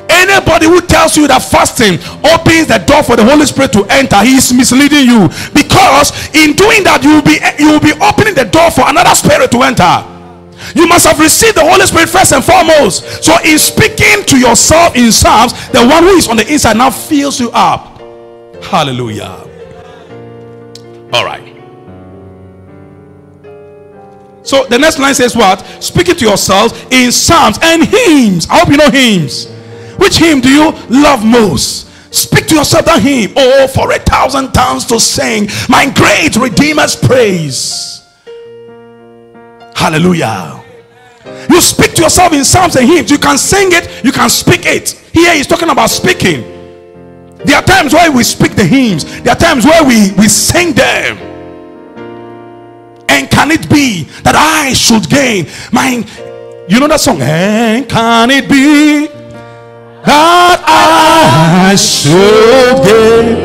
[0.10, 4.18] Anybody who tells you that fasting opens the door for the Holy Spirit to enter,
[4.26, 5.30] he is misleading you.
[5.54, 9.14] Because in doing that, you will be you will be opening the door for another
[9.14, 10.16] spirit to enter.
[10.74, 13.24] You must have received the Holy Spirit first and foremost.
[13.24, 16.90] So, in speaking to yourself in Psalms, the one who is on the inside now
[16.90, 17.95] fills you up.
[18.63, 19.48] Hallelujah.
[21.13, 21.56] All right.
[24.44, 25.62] So the next line says what?
[25.84, 28.48] Speaking to yourselves in psalms and hymns.
[28.50, 29.48] I hope you know hymns.
[29.98, 31.88] Which hymn do you love most?
[32.13, 33.34] Speak to yourself that hymn.
[33.36, 38.04] Oh, for a thousand tongues to sing my great Redeemer's praise.
[39.76, 40.63] Hallelujah.
[41.50, 43.12] You speak to yourself in psalms and hymns.
[43.12, 44.91] You can sing it, you can speak it.
[45.13, 46.55] Here he's talking about speaking.
[47.43, 50.74] There are times where we speak the hymns, there are times where we, we sing
[50.74, 51.17] them.
[53.10, 56.04] And can it be that I should gain my
[56.67, 57.21] you know that song?
[57.21, 59.06] And can it be
[60.04, 63.38] that I should gain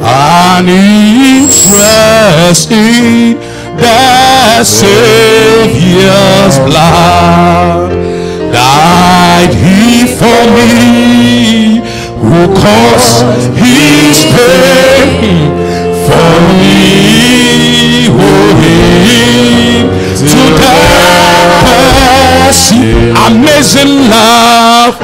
[0.00, 3.36] an interest in
[3.76, 7.92] the Savior's blood?
[8.50, 11.03] Died he for me?
[12.44, 13.24] Who caused
[13.56, 15.48] his pain
[16.04, 16.30] for
[16.60, 19.88] me, who him
[20.28, 20.84] to die.
[23.26, 24.94] Amazing love,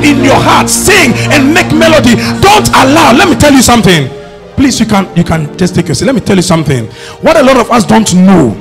[0.05, 2.17] your heart sing and make melody.
[2.41, 4.09] Don't allow let me tell you something.
[4.57, 6.07] Please you can you can just take a seat.
[6.07, 6.87] Let me tell you something.
[7.23, 8.55] What a lot of us don't know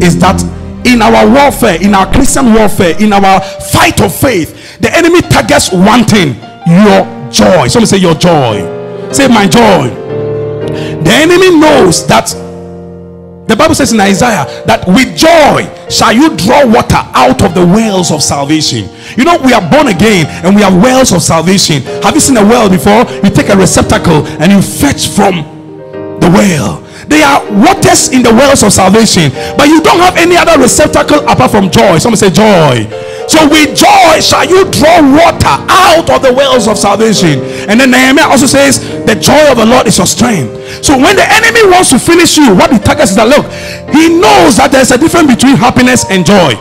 [0.00, 0.40] is that
[0.86, 3.40] in our warfare in our christian warfare in our
[3.72, 7.68] fight of faith the enemy targets one thing your joy.
[7.68, 8.62] Someone say your joy.
[9.12, 9.90] Say my joy.
[11.04, 12.32] The enemy knows that
[13.46, 17.64] the Bible says in Isaiah that with joy shall you draw water out of the
[17.64, 18.88] wells of salvation.
[19.16, 21.82] You know, we are born again and we have wells of salvation.
[22.02, 23.04] Have you seen a well before?
[23.20, 25.44] You take a receptacle and you fetch from
[26.24, 26.80] the well.
[27.08, 31.20] There are waters in the wells of salvation, but you don't have any other receptacle
[31.28, 31.98] apart from joy.
[31.98, 32.88] Someone say joy.
[33.34, 37.42] So with joy shall you draw water out of the wells of salvation.
[37.66, 38.78] And then Nehemiah also says,
[39.10, 40.54] The joy of the Lord is your strength.
[40.86, 43.50] So when the enemy wants to finish you, what he targets is that look,
[43.90, 46.54] he knows that there's a difference between happiness and joy.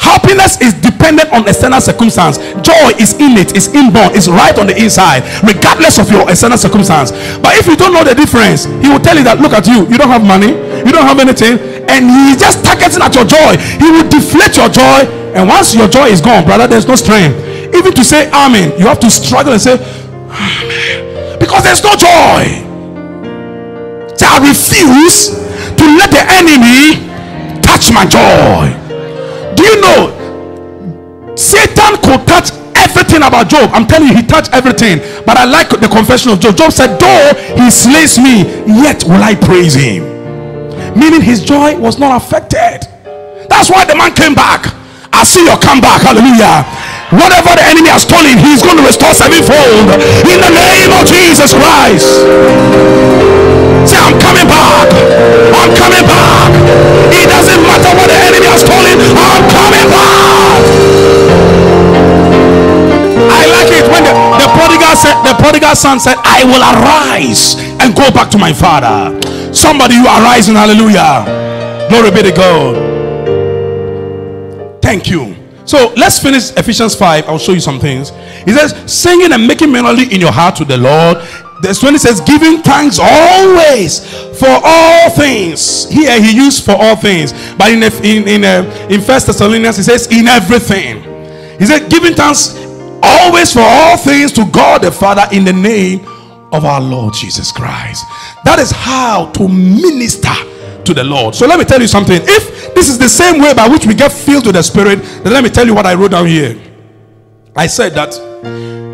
[0.00, 2.38] Happiness is dependent on external circumstance.
[2.64, 7.10] Joy is innate, is inborn, is right on the inside, regardless of your external circumstance.
[7.42, 9.84] But if you don't know the difference, he will tell you that look at you,
[9.90, 10.54] you don't have money,
[10.86, 11.58] you don't have anything,
[11.90, 13.58] and he's just targeting at your joy.
[13.82, 15.04] He will deflate your joy,
[15.38, 17.38] and once your joy is gone, brother, there's no strength.
[17.72, 21.38] Even to say amen, you have to struggle and say, amen.
[21.38, 22.66] Because there's no joy.
[24.18, 25.30] So I refuse
[25.78, 27.06] to let the enemy
[27.62, 28.74] touch my joy.
[29.54, 33.70] Do you know Satan could touch everything about Job?
[33.72, 34.98] I'm telling you, he touched everything.
[35.24, 36.56] But I like the confession of Job.
[36.56, 40.02] Job said, Though he slays me, yet will I praise him.
[40.98, 42.88] meaning his joy was not affected.
[43.48, 44.74] That's why the man came back.
[45.18, 45.98] I see your comeback.
[46.06, 46.62] Hallelujah.
[47.10, 49.90] Whatever the enemy has stolen, he's going to restore sevenfold
[50.30, 52.22] in the name of Jesus Christ.
[53.82, 54.86] Say, I'm coming back.
[55.58, 56.54] I'm coming back.
[57.10, 60.62] It doesn't matter what the enemy has stolen, I'm coming back.
[63.26, 67.58] I like it when the, the prodigal said, the prodigal son said, I will arise
[67.82, 69.18] and go back to my father.
[69.50, 70.54] Somebody, you are rising.
[70.54, 71.26] Hallelujah.
[71.90, 72.97] Glory be to God.
[74.88, 75.36] Thank you.
[75.66, 77.28] So let's finish Ephesians 5.
[77.28, 78.08] I'll show you some things.
[78.46, 81.18] He says, singing and making melody in your heart to the Lord.
[81.60, 84.00] Verse 20 says, giving thanks always
[84.38, 85.90] for all things.
[85.90, 87.34] Here he used for all things.
[87.58, 91.02] But in in in, uh, in First Thessalonians, he says, in everything.
[91.58, 92.56] He said, giving thanks
[93.02, 96.00] always for all things to God the Father in the name
[96.50, 98.06] of our Lord Jesus Christ.
[98.46, 100.32] That is how to minister
[100.88, 101.34] to the Lord.
[101.34, 102.20] So let me tell you something.
[102.24, 105.32] If this is the same way by which we get filled to the Spirit, then
[105.32, 106.58] let me tell you what I wrote down here.
[107.54, 108.16] I said that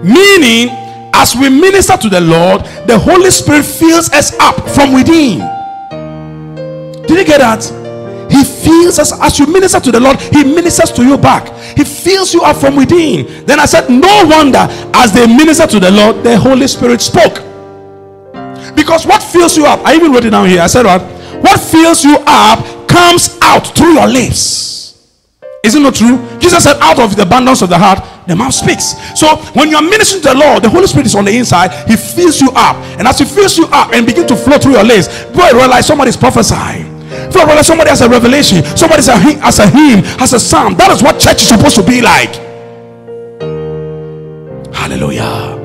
[0.05, 0.69] meaning
[1.15, 5.39] as we minister to the Lord, the Holy Spirit fills us up from within.
[7.07, 7.63] Did you get that?
[8.31, 11.47] He fills us as you minister to the Lord, He ministers to you back.
[11.77, 13.47] He fills you up from within.
[13.47, 17.37] Then I said, No wonder as they minister to the Lord, the Holy Spirit spoke.
[18.75, 20.61] Because what fills you up, I even wrote it down here.
[20.61, 21.14] I said, What?
[21.43, 24.75] What fills you up comes out through your lips.
[25.65, 26.21] Is it not true?
[26.39, 28.95] Jesus said, Out of the abundance of the heart, the mouth speaks.
[29.19, 31.97] So when you're ministering to the Lord, the Holy Spirit is on the inside, He
[31.97, 32.77] fills you up.
[32.99, 35.87] And as He fills you up and begin to flow through your lips, boy, realize
[35.87, 36.93] somebody's prophesying.
[37.09, 40.75] Before realize somebody has a revelation, somebody has a hymn, has a psalm.
[40.77, 42.35] That is what church is supposed to be like.
[44.75, 45.57] Hallelujah.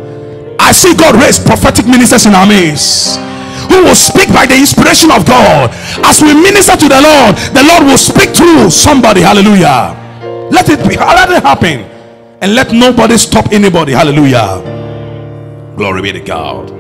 [0.60, 3.20] I see God raise prophetic ministers in our midst
[3.70, 5.70] who will speak by the inspiration of God.
[6.04, 9.22] As we minister to the Lord, the Lord will speak through somebody.
[9.22, 9.96] Hallelujah.
[10.52, 11.82] Let it be, let it happen.
[12.42, 13.94] And let nobody stop anybody.
[13.94, 14.62] Hallelujah.
[15.76, 16.72] Glory be to God.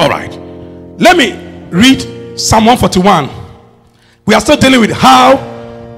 [0.00, 0.32] All right.
[0.98, 1.32] Let me
[1.70, 3.28] read Psalm 141.
[4.26, 5.36] We are still dealing with how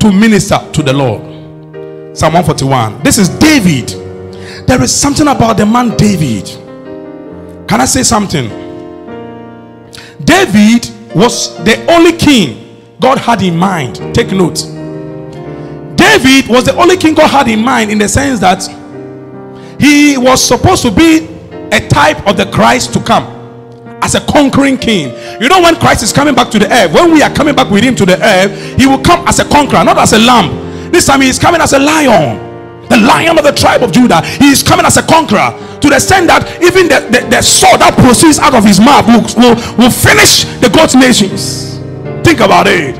[0.00, 1.20] to minister to the Lord.
[2.16, 3.02] Psalm 141.
[3.02, 3.88] This is David.
[4.66, 6.61] There is something about the man David
[7.72, 8.50] can I say something?
[10.22, 13.96] David was the only king God had in mind.
[14.14, 14.56] Take note.
[15.96, 18.60] David was the only king God had in mind in the sense that
[19.80, 21.28] he was supposed to be
[21.74, 23.24] a type of the Christ to come
[24.02, 25.08] as a conquering king.
[25.40, 27.70] You know, when Christ is coming back to the earth, when we are coming back
[27.70, 30.92] with him to the earth, he will come as a conqueror, not as a lamb.
[30.92, 32.52] This time he is coming as a lion
[32.92, 34.20] the lion of the tribe of Judah.
[34.22, 35.50] He is coming as a conqueror
[35.82, 39.02] to the extent that even the, the, the sword that proceeds out of his mouth
[39.10, 41.76] will, will, will finish the God's nations.
[42.22, 42.94] Think about it.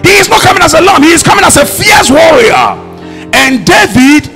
[0.00, 2.72] He is not coming as a lamb, he is coming as a fierce warrior.
[3.36, 4.32] And David,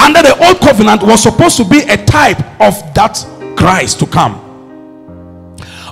[0.00, 3.16] under the old covenant, was supposed to be a type of that
[3.56, 4.44] Christ to come.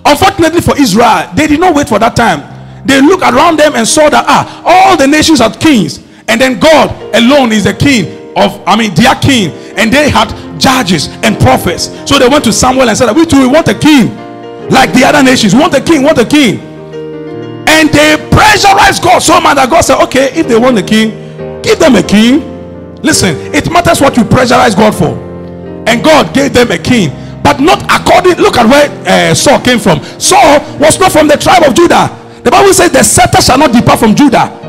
[0.05, 2.44] Unfortunately for Israel, they did not wait for that time.
[2.87, 6.59] They looked around them and saw that ah, all the nations are kings and then
[6.61, 9.51] God alone is the king of, I mean, their king.
[9.77, 10.29] And they had
[10.61, 11.88] judges and prophets.
[12.09, 14.14] So they went to Samuel and said, We too, we want a king
[14.70, 15.55] like the other nations.
[15.55, 16.61] Want a king, want a king.
[17.68, 21.11] And they pressurized God so much that God said, Okay, if they want a king,
[21.62, 22.55] give them a king.
[23.03, 25.16] Listen, it matters what you pressurize God for.
[25.88, 27.11] And God gave them a king,
[27.42, 28.37] but not according.
[28.42, 30.03] Look at where uh, Saul came from.
[30.20, 32.11] Saul was not from the tribe of Judah.
[32.42, 34.66] The Bible says, The scepter shall not depart from Judah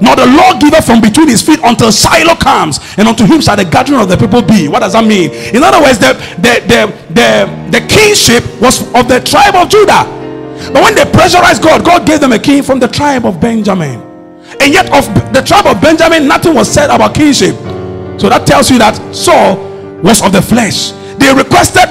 [0.00, 3.64] nor the lawgiver from between his feet until Shiloh comes, and unto him shall the
[3.64, 4.68] gathering of the people be.
[4.68, 5.30] What does that mean?
[5.54, 6.80] In other words, the the the
[7.14, 7.30] the,
[7.70, 10.06] the kingship was of the tribe of Judah.
[10.72, 14.02] But when they pressurized God, God gave them a king from the tribe of Benjamin.
[14.60, 17.54] And yet, of the tribe of Benjamin, nothing was said about kingship.
[18.18, 19.56] So that tells you that Saul
[20.02, 20.90] was of the flesh.
[21.18, 21.88] They requested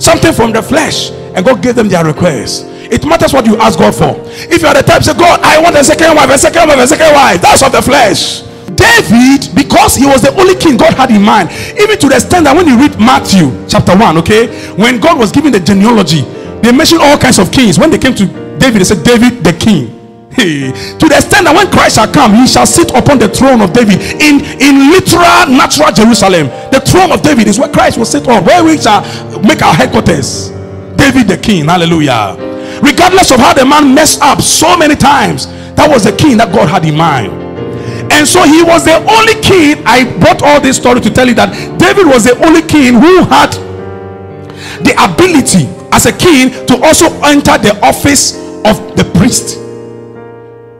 [0.00, 2.66] something from the flesh, and God gave them their request.
[2.90, 4.18] It matters what you ask God for.
[4.50, 6.78] If you are the type say, God, I want a second wife, a second wife,
[6.82, 7.40] a second wife.
[7.40, 8.42] That's of the flesh.
[8.74, 12.50] David, because he was the only king God had in mind, even to the extent
[12.50, 16.26] that when you read Matthew chapter 1, okay, when God was giving the genealogy,
[16.66, 17.78] they mentioned all kinds of kings.
[17.78, 18.26] When they came to
[18.58, 19.96] David, they said, David the king.
[20.40, 23.72] To the extent that when Christ shall come, he shall sit upon the throne of
[23.72, 26.46] David in, in literal, natural Jerusalem.
[26.70, 29.02] The throne of David is where Christ will sit on, where we shall
[29.42, 30.50] make our headquarters.
[30.96, 32.49] David the king, hallelujah
[32.82, 36.52] regardless of how the man messed up so many times that was the king that
[36.52, 37.32] god had in mind
[38.12, 41.34] and so he was the only king i brought all this story to tell you
[41.34, 43.50] that david was the only king who had
[44.84, 49.58] the ability as a king to also enter the office of the priest.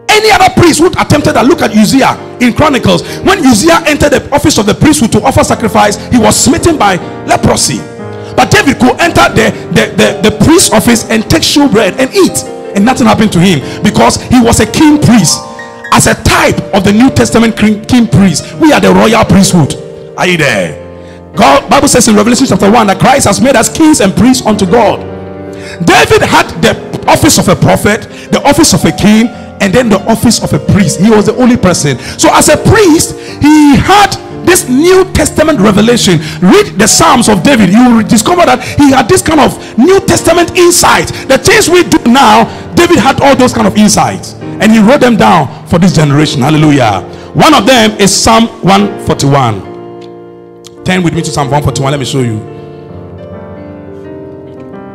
[0.08, 1.46] Any other priest would attempted that.
[1.46, 3.02] Look at Uzziah in Chronicles.
[3.20, 6.96] When Uzziah entered the office of the priesthood to offer sacrifice, he was smitten by
[7.24, 7.78] leprosy.
[8.40, 12.40] But David could enter the, the, the, the priest's office and take showbread and eat,
[12.74, 15.44] and nothing happened to him because he was a king priest.
[15.92, 19.76] As a type of the New Testament king, king priest, we are the royal priesthood.
[20.16, 20.72] Are you there?
[21.36, 24.46] God, Bible says in Revelation chapter 1 that Christ has made us kings and priests
[24.46, 25.00] unto God.
[25.84, 29.28] David had the office of a prophet, the office of a king,
[29.60, 30.98] and then the office of a priest.
[30.98, 31.98] He was the only person.
[32.16, 34.16] So, as a priest, he had
[34.50, 36.18] this New Testament revelation.
[36.42, 37.70] Read the Psalms of David.
[37.70, 41.06] You will discover that he had this kind of New Testament insight.
[41.30, 45.00] The things we do now, David had all those kind of insights, and he wrote
[45.00, 46.42] them down for this generation.
[46.42, 47.02] Hallelujah.
[47.34, 50.82] One of them is Psalm 141.
[50.84, 51.92] Turn with me to Psalm 141.
[51.92, 52.40] Let me show you.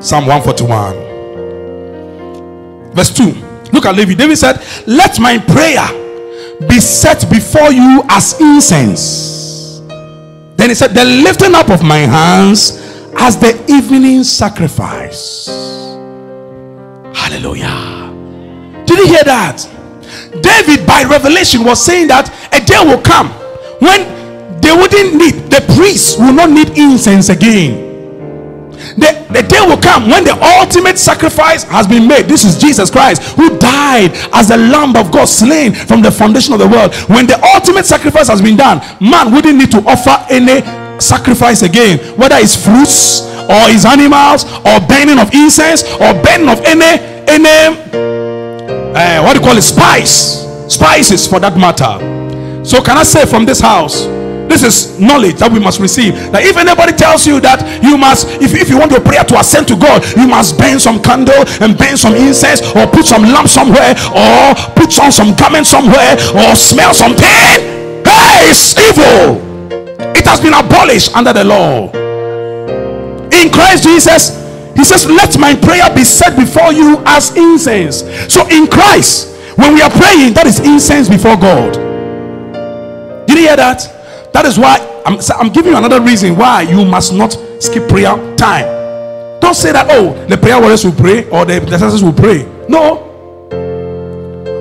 [0.01, 2.93] Psalm 141.
[2.93, 3.33] Verse 2.
[3.71, 4.17] Look at David.
[4.17, 5.87] David said, Let my prayer
[6.67, 9.34] be set before you as incense.
[10.65, 12.81] Then he said, The lifting up of my hands
[13.19, 15.45] as the evening sacrifice.
[17.15, 18.11] Hallelujah.
[18.87, 19.61] Did you hear that?
[20.41, 23.29] David, by revelation, was saying that a day will come
[23.77, 24.09] when
[24.59, 27.84] they wouldn't need, the priests will not need incense again.
[28.95, 32.25] The, the day will come when the ultimate sacrifice has been made.
[32.25, 36.53] This is Jesus Christ who died as the Lamb of God slain from the foundation
[36.53, 36.93] of the world.
[37.09, 40.61] When the ultimate sacrifice has been done, man wouldn't need to offer any
[40.99, 46.59] sacrifice again, whether it's fruits or his animals or burning of incense or burning of
[46.65, 47.75] any any
[48.95, 51.99] uh, what do you call it spice spices for that matter.
[52.65, 54.24] So can I say from this house?
[54.47, 56.13] This is knowledge that we must receive.
[56.31, 59.35] That if anybody tells you that you must, if, if you want your prayer to
[59.39, 63.23] ascend to God, you must burn some candle and burn some incense or put some
[63.23, 67.25] lamp somewhere or put on some garment somewhere or smell something.
[67.25, 69.41] Hey, it's evil.
[70.15, 71.89] It has been abolished under the law.
[73.33, 74.41] In Christ Jesus,
[74.75, 78.03] He says, Let my prayer be set before you as incense.
[78.31, 81.73] So in Christ, when we are praying, that is incense before God.
[83.27, 83.94] Did you hear that?
[84.35, 84.75] That is why
[85.05, 88.67] I'm, I'm giving you another reason why you must not skip prayer time.
[89.39, 92.43] Don't say that, oh, the prayer warriors will pray or the intercessors will pray.
[92.67, 92.99] No.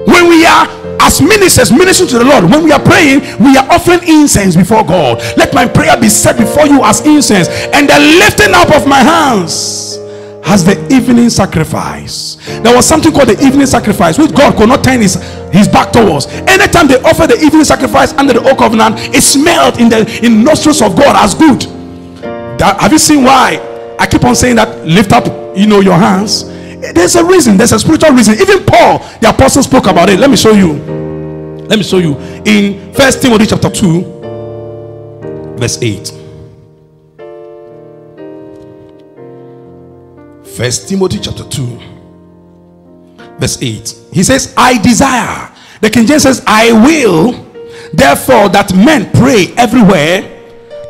[0.06, 0.68] When we are
[1.02, 4.84] as ministers ministering to the Lord, when we are praying, we are offering incense before
[4.84, 5.18] God.
[5.36, 9.00] Let my prayer be set before you as incense, and the lifting up of my
[9.00, 9.98] hands
[10.44, 12.36] has the evening sacrifice.
[12.62, 15.14] There was something called the evening sacrifice, which God could not turn his,
[15.50, 16.26] his back towards.
[16.26, 20.44] Anytime they offer the evening sacrifice under the oak covenant, it smelled in the in
[20.44, 21.62] nostrils of God as good.
[22.58, 23.58] That, have you seen why
[23.98, 24.86] I keep on saying that?
[24.86, 25.26] Lift up,
[25.56, 26.44] you know, your hands.
[26.44, 27.56] There's a reason.
[27.56, 28.34] There's a spiritual reason.
[28.34, 30.18] Even Paul, the apostle, spoke about it.
[30.18, 30.74] Let me show you.
[31.64, 34.02] Let me show you in First Timothy chapter two,
[35.56, 36.12] verse eight.
[40.56, 41.78] First Timothy chapter 2,
[43.40, 43.94] verse 8.
[44.12, 45.50] He says, I desire.
[45.80, 47.32] The King James says, I will,
[47.92, 50.22] therefore, that men pray everywhere,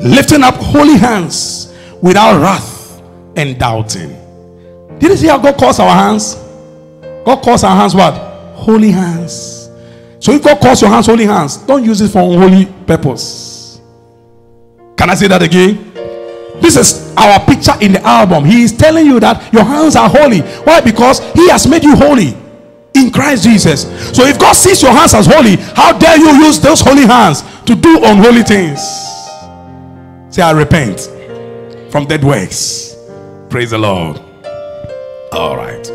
[0.01, 3.01] lifting up holy hands without wrath
[3.37, 4.11] and doubting.
[4.99, 6.35] Did you see how God calls our hands?
[7.25, 8.13] God calls our hands what?
[8.55, 9.71] Holy hands.
[10.21, 13.81] So if God calls your hands holy hands, don't use it for unholy purpose.
[14.99, 15.94] Can I say that again?
[16.61, 18.45] This is our picture in the album.
[18.45, 20.41] He is telling you that your hands are holy.
[20.41, 20.81] Why?
[20.81, 22.37] Because He has made you holy
[22.95, 23.83] in Christ Jesus.
[24.17, 27.43] So if God sees your hands as holy, how dare you use those holy hands
[27.67, 28.81] to do unholy things?
[30.35, 31.11] Say, I repent
[31.91, 32.97] from dead works.
[33.51, 34.21] Praise the Lord.
[35.33, 35.94] All right.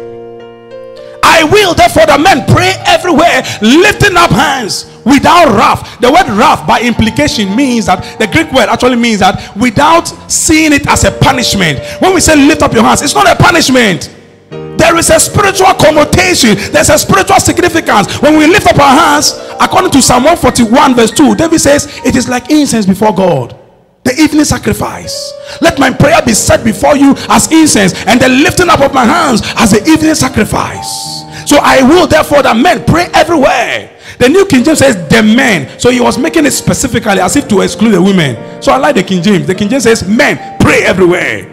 [1.39, 5.99] I will therefore the men pray everywhere, lifting up hands without wrath.
[6.01, 10.73] The word wrath, by implication, means that the Greek word actually means that without seeing
[10.73, 11.79] it as a punishment.
[12.01, 14.13] When we say lift up your hands, it's not a punishment.
[14.49, 18.19] There is a spiritual connotation, there's a spiritual significance.
[18.19, 22.17] When we lift up our hands, according to Psalm 141, verse 2, David says, It
[22.17, 23.55] is like incense before God
[24.03, 25.33] the evening sacrifice.
[25.61, 29.05] Let my prayer be set before you as incense, and the lifting up of my
[29.05, 31.23] hands as the evening sacrifice.
[31.45, 33.97] So I will therefore that men pray everywhere.
[34.17, 35.79] The New King James says the men.
[35.79, 38.61] So he was making it specifically as if to exclude the women.
[38.61, 39.47] So I like the King James.
[39.47, 41.47] The King James says men pray everywhere.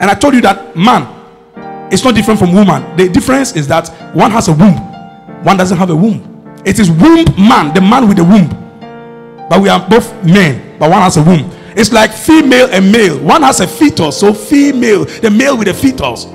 [0.00, 1.06] And I told you that man
[1.92, 2.96] is not different from woman.
[2.96, 4.76] The difference is that one has a womb,
[5.44, 6.26] one doesn't have a womb.
[6.64, 8.48] It is womb man, the man with the womb.
[9.48, 11.50] But we are both men, but one has a womb.
[11.76, 13.18] It's like female and male.
[13.20, 16.26] One has a fetus, so female, the male with a fetus.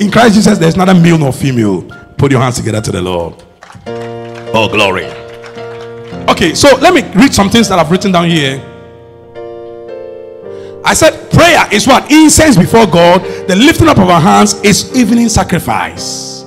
[0.00, 1.82] In Christ Jesus, there's neither male nor female.
[2.16, 3.42] Put your hands together to the Lord.
[3.86, 5.06] Oh, glory.
[6.28, 8.62] Okay, so let me read some things that I've written down here.
[10.84, 12.10] I said prayer is what?
[12.10, 13.22] Incense before God.
[13.48, 16.44] The lifting up of our hands is evening sacrifice.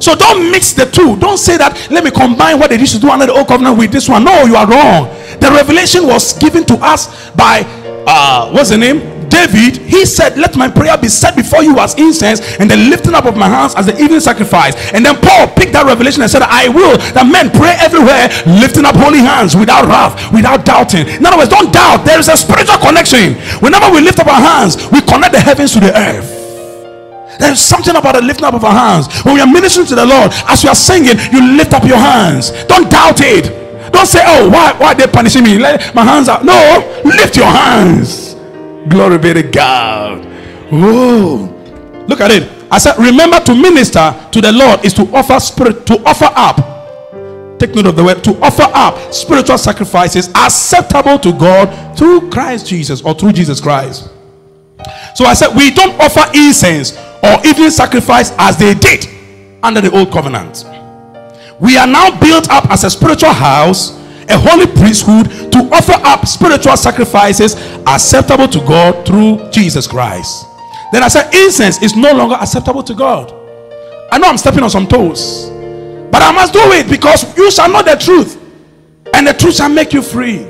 [0.00, 1.16] So don't mix the two.
[1.16, 3.78] Don't say that, let me combine what they used to do under the old covenant
[3.78, 4.24] with this one.
[4.24, 5.08] No, you are wrong.
[5.40, 7.62] The revelation was given to us by,
[8.06, 9.17] uh, what's the name?
[9.28, 13.14] David, he said, Let my prayer be set before you as incense, and the lifting
[13.14, 14.74] up of my hands as the evening sacrifice.
[14.92, 18.84] And then Paul picked that revelation and said, I will that men pray everywhere, lifting
[18.84, 21.06] up holy hands without wrath, without doubting.
[21.08, 22.04] In other words, don't doubt.
[22.04, 23.34] There is a spiritual connection.
[23.60, 26.38] Whenever we lift up our hands, we connect the heavens to the earth.
[27.38, 29.06] There's something about the lifting up of our hands.
[29.22, 31.98] When we are ministering to the Lord, as we are singing, you lift up your
[31.98, 32.50] hands.
[32.66, 33.92] Don't doubt it.
[33.92, 35.58] Don't say, Oh, why, why are they punishing me?
[35.58, 36.44] Let my hands out.
[36.44, 38.37] No, lift your hands.
[38.88, 40.26] Glory be to God.
[40.72, 41.54] Oh,
[42.08, 42.50] look at it.
[42.70, 47.58] I said, remember to minister to the Lord is to offer spirit, to offer up.
[47.58, 52.66] Take note of the word to offer up spiritual sacrifices acceptable to God through Christ
[52.68, 54.10] Jesus or through Jesus Christ.
[55.16, 59.06] So I said, we don't offer incense or even sacrifice as they did
[59.62, 60.64] under the old covenant.
[61.58, 63.97] We are now built up as a spiritual house,
[64.30, 67.54] a holy priesthood to offer up spiritual sacrifices
[67.86, 70.46] acceptable to God through Jesus Christ.
[70.92, 73.32] Then I said, incense is no longer acceptable to God.
[74.10, 75.50] I know I'm stepping on some toes,
[76.10, 78.40] but I must do it because you shall know the truth,
[79.14, 80.46] and the truth shall make you free.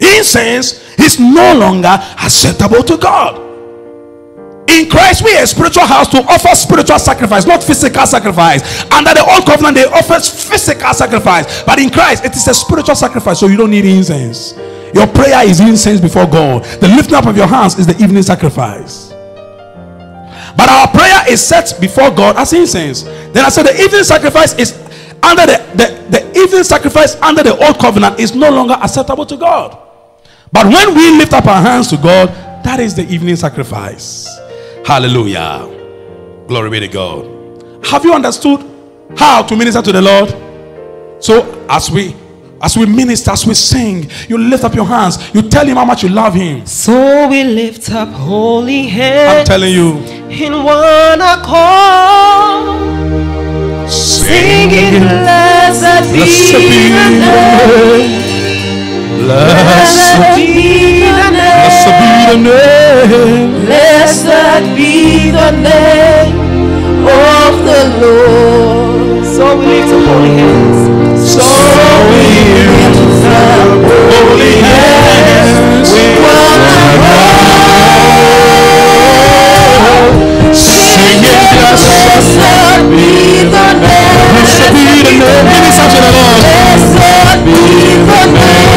[0.00, 3.40] Incense is no longer acceptable to God.
[4.68, 8.82] In Christ, we are a spiritual house to offer spiritual sacrifice, not physical sacrifice.
[8.90, 12.94] Under the old covenant, they offer physical sacrifice, but in Christ, it is a spiritual
[12.94, 14.54] sacrifice, so you don't need incense.
[14.94, 16.64] Your prayer is incense before God.
[16.80, 19.10] The lifting up of your hands is the evening sacrifice.
[20.56, 23.02] But our prayer is set before God as incense.
[23.02, 24.72] Then I said the evening sacrifice is
[25.22, 29.36] under the, the, the evening sacrifice under the old covenant is no longer acceptable to
[29.36, 29.76] God.
[30.52, 32.28] But when we lift up our hands to God,
[32.64, 34.33] that is the evening sacrifice.
[34.84, 35.66] Hallelujah.
[36.46, 37.84] Glory be to God.
[37.86, 38.60] Have you understood
[39.16, 40.30] how to minister to the Lord?
[41.22, 42.14] So as we
[42.62, 45.84] as we minister, as we sing, you lift up your hands, you tell him how
[45.84, 46.66] much you love him.
[46.66, 49.40] So we lift up holy hands.
[49.40, 49.98] I'm telling you.
[50.28, 52.80] In one accord.
[53.90, 56.20] Singing, blessed be
[56.88, 58.33] the name.
[59.24, 61.28] Blessed be the
[62.36, 63.64] name.
[63.64, 66.36] Blessed be the name
[67.08, 69.24] of the Lord.
[69.24, 70.80] So we lift up holy hands.
[71.24, 71.40] So
[72.10, 72.24] we
[72.68, 73.80] lift up
[74.12, 75.88] holy hands.
[80.52, 83.08] Singing blessed be
[83.48, 84.20] the name.
[84.36, 85.48] Blessed be the name.
[85.48, 86.40] Minister to the Lord.
[86.44, 87.56] Blessed be
[88.04, 88.73] the name.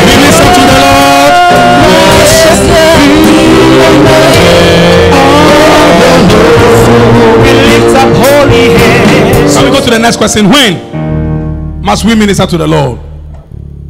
[9.53, 10.49] Can we go to the next question?
[10.49, 12.99] When must we minister to the Lord?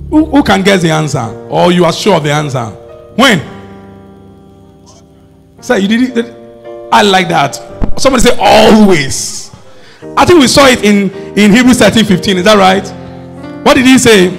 [0.09, 1.25] Who, who can guess the answer?
[1.49, 2.65] Or you are sure of the answer?
[3.15, 3.41] When?
[5.61, 6.33] Say you did it.
[6.91, 7.55] I like that.
[7.99, 9.51] Somebody say always.
[10.15, 12.37] I think we saw it in, in Hebrews 13 15.
[12.37, 12.87] Is that right?
[13.65, 14.29] What did he say?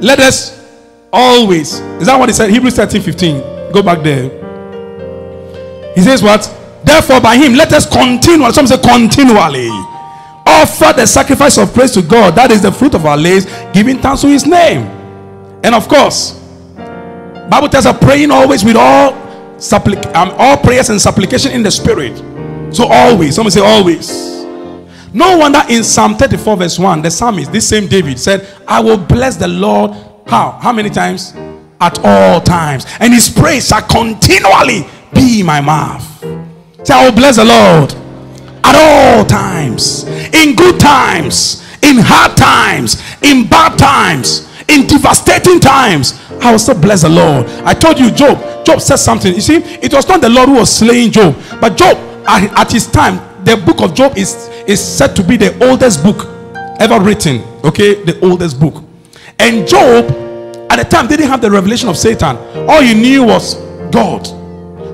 [0.00, 0.60] Let us
[1.12, 1.78] always.
[1.78, 2.50] Is that what he said?
[2.50, 3.72] Hebrews 13 15.
[3.72, 4.28] Go back there.
[5.94, 6.59] He says, What?
[6.84, 8.50] Therefore, by him, let us continue.
[8.52, 9.68] Some say continually
[10.46, 12.34] offer the sacrifice of praise to God.
[12.34, 14.82] That is the fruit of our lips, giving thanks to his name.
[15.62, 16.32] And of course,
[17.50, 19.12] Bible tells us praying always with all
[19.56, 22.16] supplic- um, all prayers and supplication in the spirit.
[22.74, 24.30] So always, somebody say always.
[25.12, 28.96] No wonder in Psalm 34, verse 1, the psalmist, this same David, said, I will
[28.96, 29.90] bless the Lord.
[30.26, 30.52] How?
[30.52, 31.34] How many times?
[31.80, 32.86] At all times.
[33.00, 36.06] And his praise shall continually be in my mouth.
[36.84, 37.92] Say, I will bless the Lord
[38.64, 40.04] at all times.
[40.34, 46.20] In good times, in hard times, in bad times, in devastating times.
[46.40, 47.46] I will still bless the Lord.
[47.64, 48.64] I told you, Job.
[48.64, 49.34] Job said something.
[49.34, 52.72] You see, it was not the Lord who was slaying Job, but Job, at, at
[52.72, 56.26] his time, the book of Job is, is said to be the oldest book
[56.80, 57.42] ever written.
[57.64, 58.82] Okay, the oldest book.
[59.38, 60.04] And Job,
[60.70, 62.36] at the time, didn't have the revelation of Satan.
[62.68, 63.56] All he knew was
[63.90, 64.26] God.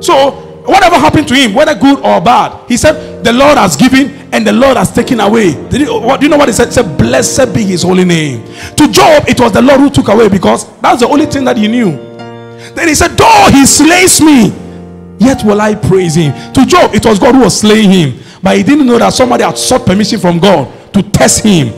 [0.03, 4.11] So, whatever happened to him, whether good or bad, he said, The Lord has given
[4.33, 5.53] and the Lord has taken away.
[5.69, 6.69] Did what, do you know what he said?
[6.69, 8.45] He said, Blessed be his holy name.
[8.77, 11.57] To Job, it was the Lord who took away because that's the only thing that
[11.57, 11.93] he knew.
[12.75, 14.53] Then he said, Though he slays me,
[15.19, 16.33] yet will I praise him.
[16.53, 18.23] To Job, it was God who was slaying him.
[18.43, 21.69] But he didn't know that somebody had sought permission from God to test him.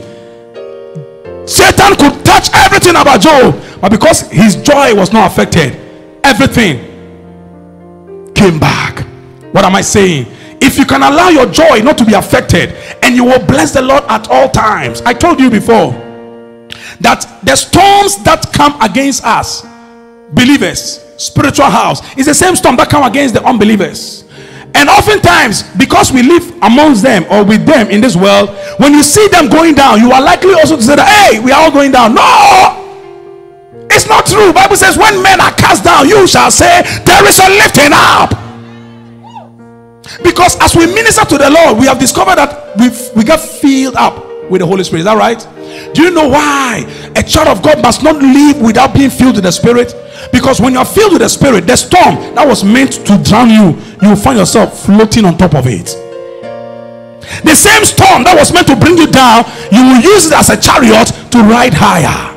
[1.47, 5.73] Satan could touch everything about Job, but because his joy was not affected,
[6.23, 6.88] everything
[8.39, 9.05] came back.
[9.51, 10.25] What am I saying?
[10.61, 12.73] If you can allow your joy not to be affected,
[13.03, 15.01] and you will bless the Lord at all times.
[15.01, 15.91] I told you before
[17.01, 19.65] that the storms that come against us,
[20.31, 24.23] believers, spiritual house, is the same storm that come against the unbelievers.
[24.75, 29.03] And oftentimes, because we live amongst them or with them in this world, when you
[29.03, 31.71] see them going down, you are likely also to say that, hey, we are all
[31.71, 32.13] going down.
[32.13, 32.78] No,
[33.99, 34.53] it's not true.
[34.53, 38.31] Bible says, when men are cast down, you shall say, there is a lifting up.
[40.23, 43.95] Because as we minister to the Lord, we have discovered that we we get filled
[43.95, 45.01] up with the Holy Spirit.
[45.01, 45.37] Is that right?
[45.93, 46.85] Do you know why
[47.15, 49.93] a child of God must not live without being filled with the Spirit?
[50.31, 53.77] Because when you're filled with the Spirit, the storm that was meant to drown you,
[54.01, 55.93] you will find yourself floating on top of it.
[57.43, 60.49] The same storm that was meant to bring you down, you will use it as
[60.49, 62.28] a chariot to ride higher.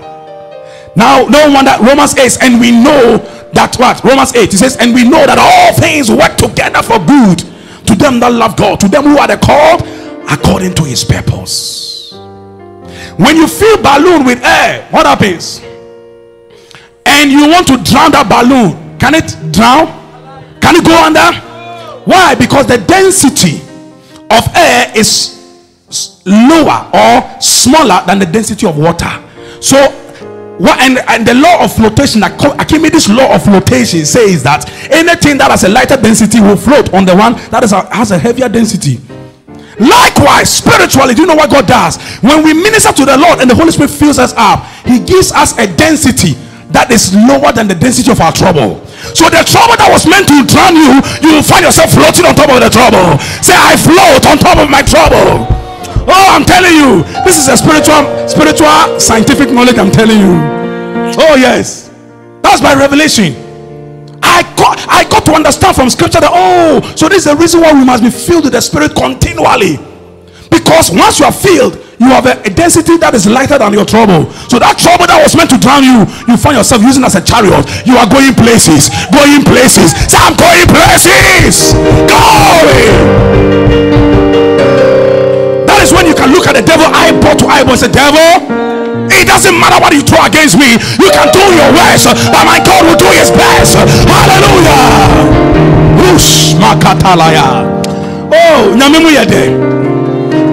[0.94, 3.18] Now, no wonder Romans 8, and we know
[3.52, 4.04] that what?
[4.04, 7.38] Romans 8, it says, and we know that all things work together for good
[7.86, 9.82] to them that love God, to them who are the called
[10.30, 12.12] according to his purpose.
[13.16, 15.60] When you fill balloon with air, what happens?
[17.04, 19.86] And you want to drown that balloon, can it drown?
[20.60, 21.32] Can it go under?
[22.04, 22.34] Why?
[22.34, 23.60] Because the density
[24.30, 25.38] of air is
[26.24, 29.10] lower or smaller than the density of water.
[29.60, 29.76] So
[30.58, 35.50] what and, and the law of flotation Archimedes law of flotation says that anything that
[35.50, 38.48] has a lighter density will float on the one that is a, has a heavier
[38.48, 39.00] density.
[39.80, 41.96] Likewise spiritually do you know what god does?
[42.20, 45.32] When we minister to the lord and the holy spirit fills us up he gives
[45.32, 46.36] us a density
[46.70, 48.80] that is lower than the density of our trouble.
[49.16, 52.36] So the trouble that was meant to drown you you will find yourself floating on
[52.36, 53.16] top of the trouble.
[53.40, 55.48] Say i float on top of my trouble
[56.08, 59.78] Oh, I'm telling you, this is a spiritual, spiritual, scientific knowledge.
[59.78, 60.34] I'm telling you.
[61.18, 61.90] Oh, yes,
[62.42, 63.34] that's by revelation.
[64.22, 67.60] I got, I got to understand from scripture that oh, so this is the reason
[67.60, 69.78] why we must be filled with the spirit continually.
[70.48, 73.86] Because once you are filled, you have a, a, density that is lighter than your
[73.86, 74.30] trouble.
[74.52, 77.22] So that trouble that was meant to drown you, you find yourself using as a
[77.24, 77.64] chariot.
[77.86, 79.96] You are going places, going places.
[80.10, 81.72] Say, I'm going places.
[82.10, 83.22] Going
[85.82, 88.46] is when you can look at the devil eyeball to eyeball and say, Devil,
[89.10, 90.78] it doesn't matter what you throw against me.
[91.02, 93.74] You can do your worst, but my God will do his best.
[94.06, 94.78] Hallelujah.
[95.98, 97.66] Whoosh, makatalaya.
[98.30, 99.42] Oh, nyamemu yede.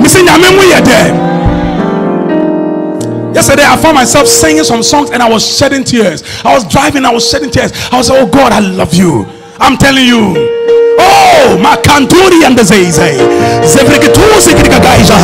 [0.02, 1.02] Missing nyamemu yede.
[3.34, 6.24] Yesterday, I found myself singing some songs and I was shedding tears.
[6.44, 7.72] I was driving, I was shedding tears.
[7.92, 9.26] I was like, Oh God, I love you.
[9.60, 10.34] I'm telling you.
[11.62, 13.18] Makanturi and the zeize.
[13.66, 15.16] Zevrikitusi kirikagaija.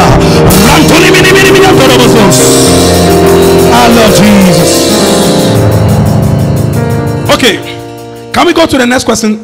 [0.68, 2.38] Rantuni mini mini mini andorobozos.
[3.74, 4.72] I love Jesus.
[7.34, 7.58] Okay,
[8.34, 9.38] can we go to the next question?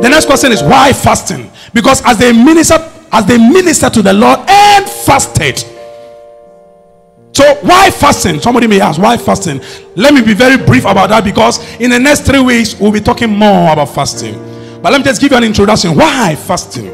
[0.00, 1.50] The next question is why fasting?
[1.74, 2.78] Because as they minister,
[3.12, 5.58] as they minister to the Lord and fasted.
[7.32, 8.40] So why fasting?
[8.40, 9.60] Somebody may ask, why fasting?
[9.94, 13.00] Let me be very brief about that because in the next three weeks we'll be
[13.00, 14.49] talking more about fasting.
[14.82, 15.94] But let me just give you an introduction.
[15.94, 16.86] Why fasting?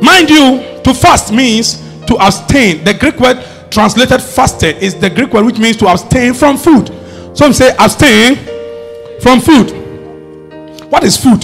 [0.00, 1.74] Mind you, to fast means
[2.06, 2.84] to abstain.
[2.84, 6.90] The Greek word translated fasted is the Greek word which means to abstain from food.
[7.36, 8.36] Some say abstain
[9.20, 9.72] from food.
[10.90, 11.42] What is food?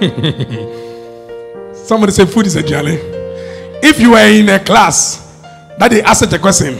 [1.74, 2.98] Somebody say food is a jelly.
[3.82, 5.40] If you are in a class
[5.78, 6.74] that they ask a question,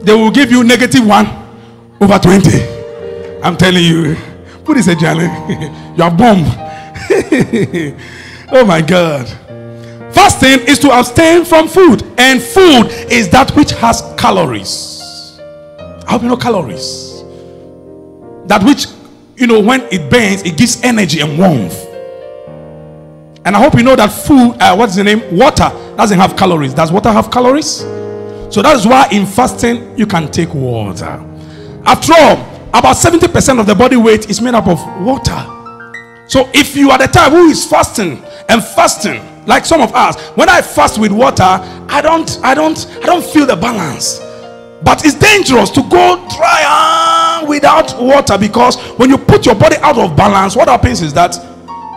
[0.00, 1.26] they will give you negative one
[2.00, 3.40] over 20.
[3.42, 4.33] I'm telling you.
[4.64, 5.24] Put this Johnny.
[5.96, 6.44] you are bomb.
[8.52, 9.28] oh my God.
[10.14, 15.38] Fasting is to abstain from food, and food is that which has calories.
[16.06, 17.22] I hope you know calories.
[18.46, 18.86] That which,
[19.36, 21.84] you know, when it burns, it gives energy and warmth.
[23.44, 25.36] And I hope you know that food, uh, what's the name?
[25.36, 26.72] Water doesn't have calories.
[26.72, 27.78] Does water have calories?
[28.50, 31.22] So that is why in fasting you can take water.
[31.84, 35.38] After all, about 70% of the body weight is made up of water.
[36.26, 40.20] So if you are the type who is fasting and fasting, like some of us,
[40.36, 44.18] when I fast with water, I don't, I don't, I don't feel the balance.
[44.82, 49.76] But it's dangerous to go dry ah, without water because when you put your body
[49.76, 51.36] out of balance, what happens is that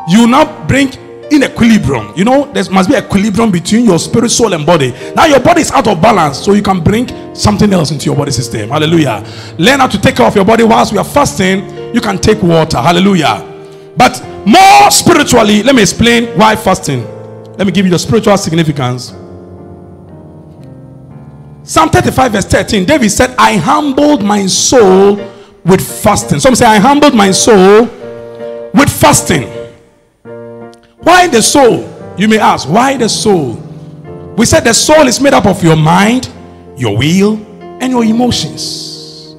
[0.07, 0.91] you now bring
[1.32, 2.13] in equilibrium.
[2.15, 4.91] You know, there must be equilibrium between your spirit, soul, and body.
[5.15, 8.15] Now your body is out of balance, so you can bring something else into your
[8.15, 8.69] body system.
[8.69, 9.23] Hallelujah.
[9.57, 11.93] Learn how to take care of your body whilst we are fasting.
[11.93, 12.78] You can take water.
[12.78, 13.43] Hallelujah.
[13.95, 17.03] But more spiritually, let me explain why fasting.
[17.57, 19.13] Let me give you the spiritual significance.
[21.63, 25.15] Psalm 35, verse 13, David said, I humbled my soul
[25.65, 26.39] with fasting.
[26.39, 27.82] Some say, I humbled my soul
[28.73, 29.57] with fasting.
[31.08, 31.88] Why the soul?
[32.18, 33.53] You may ask, why the soul?
[34.36, 36.30] We said the soul is made up of your mind,
[36.76, 37.36] your will,
[37.80, 39.34] and your emotions.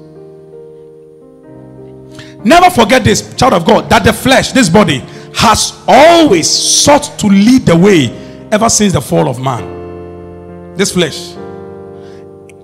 [2.43, 5.01] Never forget this, child of God, that the flesh, this body,
[5.35, 8.17] has always sought to lead the way
[8.51, 10.75] ever since the fall of man.
[10.75, 11.35] This flesh.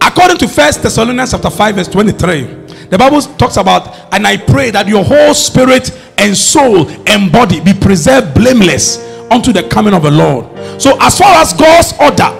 [0.01, 4.71] According to First Thessalonians chapter 5, verse 23, the Bible talks about, and I pray
[4.71, 8.99] that your whole spirit and soul and body be preserved blameless
[9.31, 10.47] unto the coming of the Lord.
[10.81, 12.31] So, as far as God's order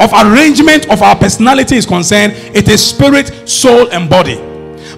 [0.00, 4.36] of arrangement of our personality is concerned, it is spirit, soul, and body.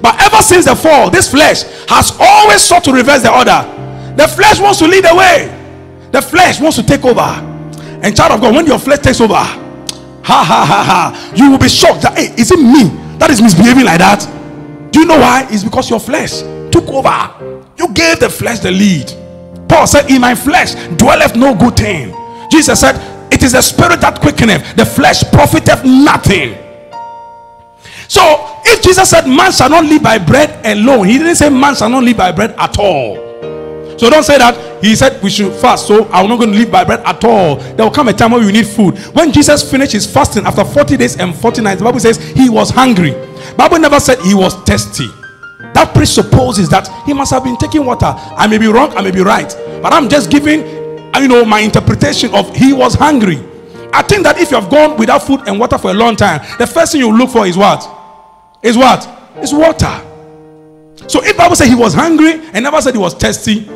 [0.00, 3.70] But ever since the fall, this flesh has always sought to reverse the order.
[4.16, 7.20] The flesh wants to lead the way, the flesh wants to take over.
[8.02, 9.58] And, child of God, when your flesh takes over, ha
[10.24, 13.84] ha ha ha, you will be shocked that, hey, is it me that is misbehaving
[13.84, 14.33] like that?
[14.94, 15.44] Do you know why?
[15.50, 16.38] It's because your flesh
[16.70, 17.64] took over.
[17.76, 19.12] You gave the flesh the lead.
[19.68, 22.14] Paul said, In my flesh dwelleth no good thing.
[22.48, 22.94] Jesus said,
[23.32, 26.54] It is the spirit that quickeneth, the flesh profiteth nothing.
[28.06, 31.74] So, if Jesus said, Man shall not live by bread alone, he didn't say, Man
[31.74, 33.16] shall not live by bread at all.
[33.98, 36.70] So, don't say that he said we should fast, so I'm not going to live
[36.70, 37.56] by bread at all.
[37.56, 38.98] There will come a time when you need food.
[39.14, 42.50] When Jesus finished his fasting after 40 days and 40 nights, the Bible says he
[42.50, 43.12] was hungry.
[43.56, 45.06] Bible never said he was thirsty.
[45.74, 48.06] That presupposes that he must have been taking water.
[48.06, 49.48] I may be wrong, I may be right,
[49.82, 50.60] but I'm just giving,
[51.16, 53.42] you know, my interpretation of he was hungry.
[53.92, 56.40] I think that if you have gone without food and water for a long time,
[56.58, 57.88] the first thing you look for is what?
[58.62, 59.08] Is what?
[59.38, 60.00] Is water.
[61.06, 63.68] So if Bible said he was hungry and never said he was thirsty,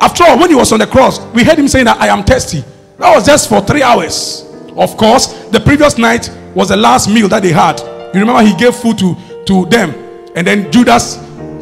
[0.00, 2.24] after all, when he was on the cross, we heard him saying that I am
[2.24, 2.64] thirsty.
[2.98, 4.44] That was just for three hours.
[4.76, 7.80] Of course, the previous night was the last meal that they had.
[8.14, 9.16] You remember he gave food to,
[9.46, 9.94] to them,
[10.34, 11.18] and then Judas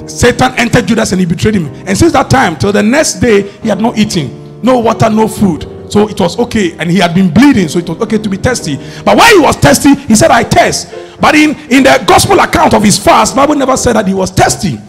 [0.07, 1.67] Satan entered Judas and he betrayed him.
[1.87, 5.29] And since that time till the next day, he had not eaten, no water, no
[5.29, 5.69] food.
[5.91, 8.39] So it was okay, and he had been bleeding, so it was okay to be
[8.39, 8.77] thirsty.
[9.05, 10.89] But while he was thirsty, he said, "I thirst."
[11.21, 14.31] But in in the gospel account of his fast, Bible never said that he was
[14.31, 14.81] thirsty,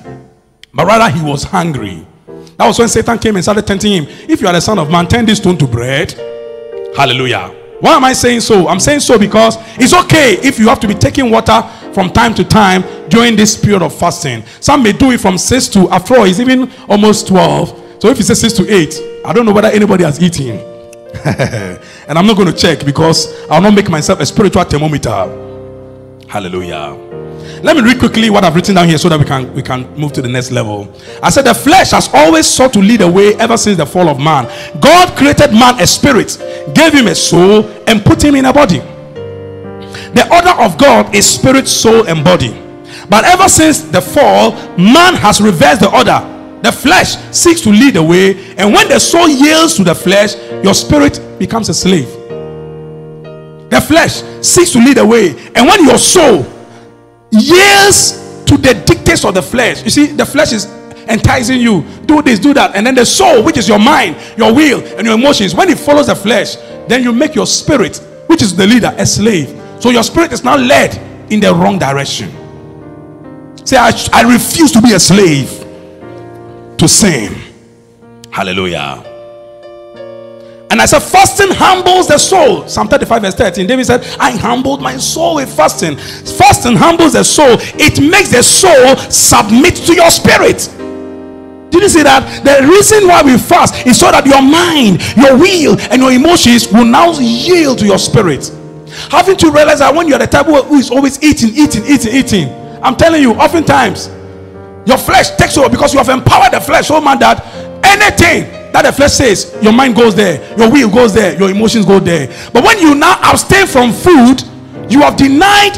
[0.74, 2.08] but rather he was hungry.
[2.64, 4.05] That was when Satan came and started tempting him.
[4.30, 6.14] If you are the son of man, turn this stone to bread.
[6.95, 7.53] Hallelujah.
[7.82, 8.70] Why am I saying so?
[8.70, 11.61] I'm saying so because it's okay if you have to be taking water
[11.93, 14.45] from time to time during this period of fasting.
[14.61, 18.01] Some may do it from 6 to, after all, it's even almost 12.
[18.01, 20.57] So if you say 6 to 8, I don't know whether anybody has eaten.
[22.07, 25.09] and I'm not going to check because I'll not make myself a spiritual thermometer.
[26.30, 26.95] Hallelujah.
[27.62, 29.93] Let me read quickly what I've written down here so that we can we can
[29.95, 30.93] move to the next level.
[31.22, 34.10] I said the flesh has always sought to lead the way ever since the fall
[34.10, 34.45] of man.
[34.80, 36.38] God created man a spirit,
[36.74, 38.80] gave him a soul, and put him in a body.
[38.80, 42.60] The order of God is spirit, soul, and body.
[43.10, 46.30] But ever since the fall, man has reversed the order.
[46.62, 50.36] The flesh seeks to lead the way, and when the soul yields to the flesh,
[50.64, 52.08] your spirit becomes a slave.
[53.70, 56.43] The flesh seeks to lead the way, and when your soul
[57.34, 60.66] yields to the dictates of the flesh, you see, the flesh is
[61.08, 64.54] enticing you, do this, do that, and then the soul, which is your mind, your
[64.54, 66.56] will, and your emotions, when it follows the flesh,
[66.88, 69.60] then you make your spirit, which is the leader, a slave.
[69.80, 70.96] So your spirit is now led
[71.32, 72.32] in the wrong direction.
[73.66, 75.50] Say, I, I refuse to be a slave
[76.78, 77.36] to sin.
[78.32, 79.12] Hallelujah.
[80.74, 82.68] And I said, fasting humbles the soul.
[82.68, 83.68] Psalm 35, verse 13.
[83.68, 85.98] David said, I humbled my soul with fasting.
[85.98, 90.68] Fasting humbles the soul, it makes the soul submit to your spirit.
[91.70, 92.26] Did you see that?
[92.44, 96.68] The reason why we fast is so that your mind, your will, and your emotions
[96.74, 98.50] will now yield to your spirit.
[99.12, 102.50] Having to realize that when you're the type who is always eating, eating, eating, eating,
[102.82, 104.08] I'm telling you, oftentimes
[104.88, 107.46] your flesh takes over because you have empowered the flesh so much that
[107.86, 111.86] anything that the flesh says, your mind goes there, your will goes there, your emotions
[111.86, 112.28] go there.
[112.52, 114.44] But when you now abstain from food,
[114.90, 115.76] you have denied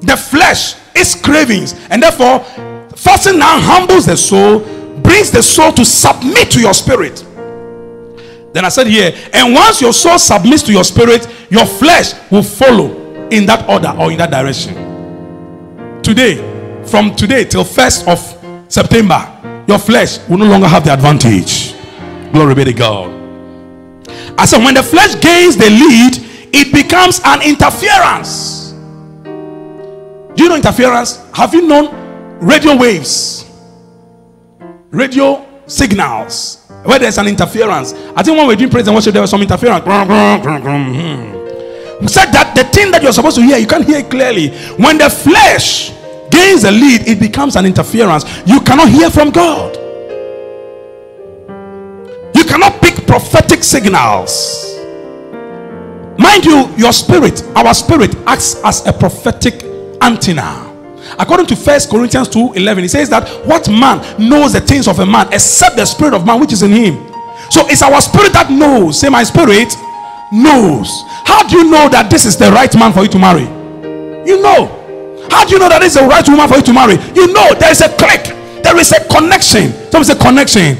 [0.00, 2.40] the flesh its cravings, and therefore,
[2.96, 4.60] fasting now humbles the soul,
[5.00, 7.24] brings the soul to submit to your spirit.
[8.52, 12.42] Then I said here, and once your soul submits to your spirit, your flesh will
[12.42, 14.74] follow in that order or in that direction.
[16.02, 16.36] Today,
[16.86, 19.35] from today till 1st of September,
[19.66, 21.74] your flesh will no longer have the advantage.
[22.32, 23.12] Glory be to God.
[24.38, 26.18] I said, when the flesh gains the lead,
[26.52, 28.72] it becomes an interference.
[30.34, 31.22] Do you know interference?
[31.32, 33.50] Have you known radio waves?
[34.90, 37.92] Radio signals where there's an interference.
[38.14, 39.84] I think when we're doing praise and worship, there was some interference.
[39.84, 42.06] We hmm.
[42.06, 44.50] said that the thing that you're supposed to hear, you can't hear clearly.
[44.76, 45.90] When the flesh
[46.36, 48.24] gains a lead, it becomes an interference.
[48.46, 49.76] You cannot hear from God.
[52.36, 54.74] You cannot pick prophetic signals.
[56.18, 59.64] Mind you, your spirit, our spirit, acts as a prophetic
[60.02, 60.64] antenna.
[61.18, 64.98] According to First Corinthians 2 11, it says that what man knows the things of
[64.98, 66.94] a man except the spirit of man which is in him.
[67.50, 69.00] So it's our spirit that knows.
[69.00, 69.72] Say, my spirit
[70.32, 70.88] knows.
[71.24, 73.46] How do you know that this is the right man for you to marry?
[74.28, 74.85] You know.
[75.30, 76.94] How do you know that is the right woman for you to marry?
[77.14, 79.72] You know there is a click, there is a connection.
[79.90, 80.76] Some say connection.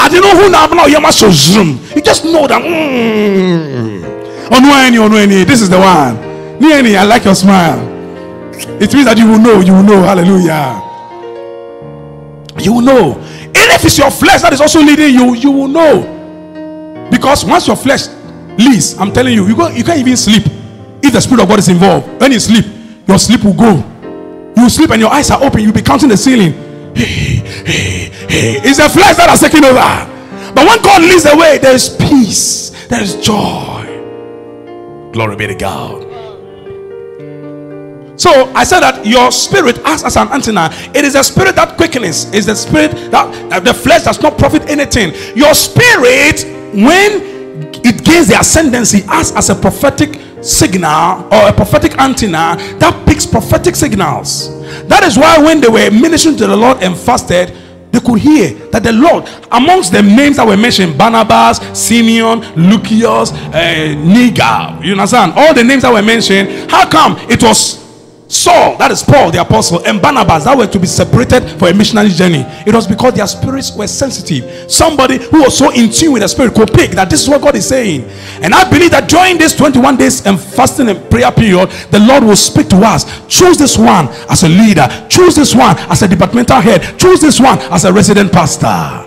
[0.00, 1.80] I don't know who now now you must zoom.
[1.94, 2.62] You just know that.
[2.62, 3.98] Mm,
[5.46, 6.16] this is the one.
[6.60, 7.78] I like your smile.
[8.80, 10.02] It means that you will know, you will know.
[10.02, 10.82] Hallelujah.
[12.62, 13.18] You will know.
[13.18, 17.08] And if it's your flesh that is also leading you, you will know.
[17.10, 18.08] Because once your flesh
[18.58, 20.42] leads, I'm telling you, you, go, you can't even sleep
[21.02, 22.20] if the Spirit of God is involved.
[22.20, 22.64] When you sleep,
[23.08, 23.82] your sleep will go.
[24.56, 26.52] You sleep and your eyes are open, you'll be counting the ceiling.
[26.94, 28.60] Hey, hey, hey.
[28.62, 30.52] It's the flesh that is taking over.
[30.54, 33.86] But when God leads the way, there is peace, there is joy.
[35.12, 36.04] Glory be to God.
[38.20, 40.70] So I said that your spirit acts as an antenna.
[40.92, 42.28] It is a spirit that quickens.
[42.34, 45.12] It's the spirit that, that the flesh does not profit anything.
[45.36, 46.44] Your spirit,
[46.74, 47.22] when
[47.84, 53.26] it gains the ascendancy, acts as a prophetic signal or a prophetic antenna that picks
[53.26, 54.50] prophetic signals.
[54.88, 57.52] That is why when they were ministering to the Lord and fasted,
[57.90, 63.32] they could hear that the Lord, amongst the names that were mentioned, Barnabas, Simeon, Lucius,
[63.32, 65.32] uh, Niger, you understand?
[65.34, 67.87] All the names that were mentioned, how come it was
[68.28, 71.74] Saul, that is Paul the apostle, and Barnabas that were to be separated for a
[71.74, 72.44] missionary journey.
[72.66, 74.70] It was because their spirits were sensitive.
[74.70, 77.40] Somebody who was so in tune with the spirit could pick that this is what
[77.40, 78.04] God is saying.
[78.42, 82.22] And I believe that during this 21 days and fasting and prayer period, the Lord
[82.22, 83.08] will speak to us.
[83.28, 87.40] Choose this one as a leader, choose this one as a departmental head, choose this
[87.40, 89.06] one as a resident pastor.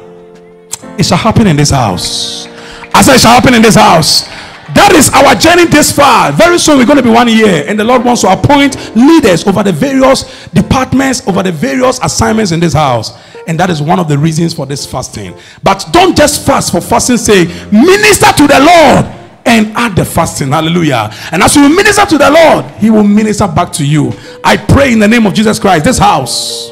[0.98, 2.48] It shall happen in this house.
[2.94, 4.28] I said, it shall happen in this house.
[4.74, 6.32] That is our journey this far.
[6.32, 9.46] Very soon we're going to be one year, and the Lord wants to appoint leaders
[9.48, 13.18] over the various departments, over the various assignments in this house.
[13.48, 15.36] And that is one of the reasons for this fasting.
[15.64, 20.50] But don't just fast for fasting's sake, minister to the Lord and add the fasting.
[20.50, 21.10] Hallelujah.
[21.32, 24.14] And as you minister to the Lord, He will minister back to you.
[24.44, 26.70] I pray in the name of Jesus Christ, this house,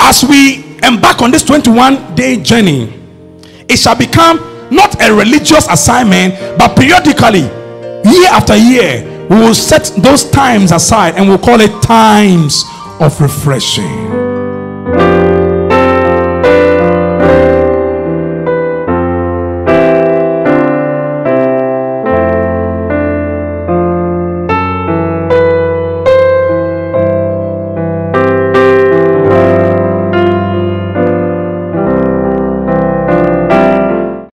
[0.00, 2.92] as we embark on this 21 day journey,
[3.68, 7.42] it shall become not a religious assignment, but periodically,
[8.10, 12.64] year after year, we will set those times aside and we'll call it times
[13.00, 14.23] of refreshing.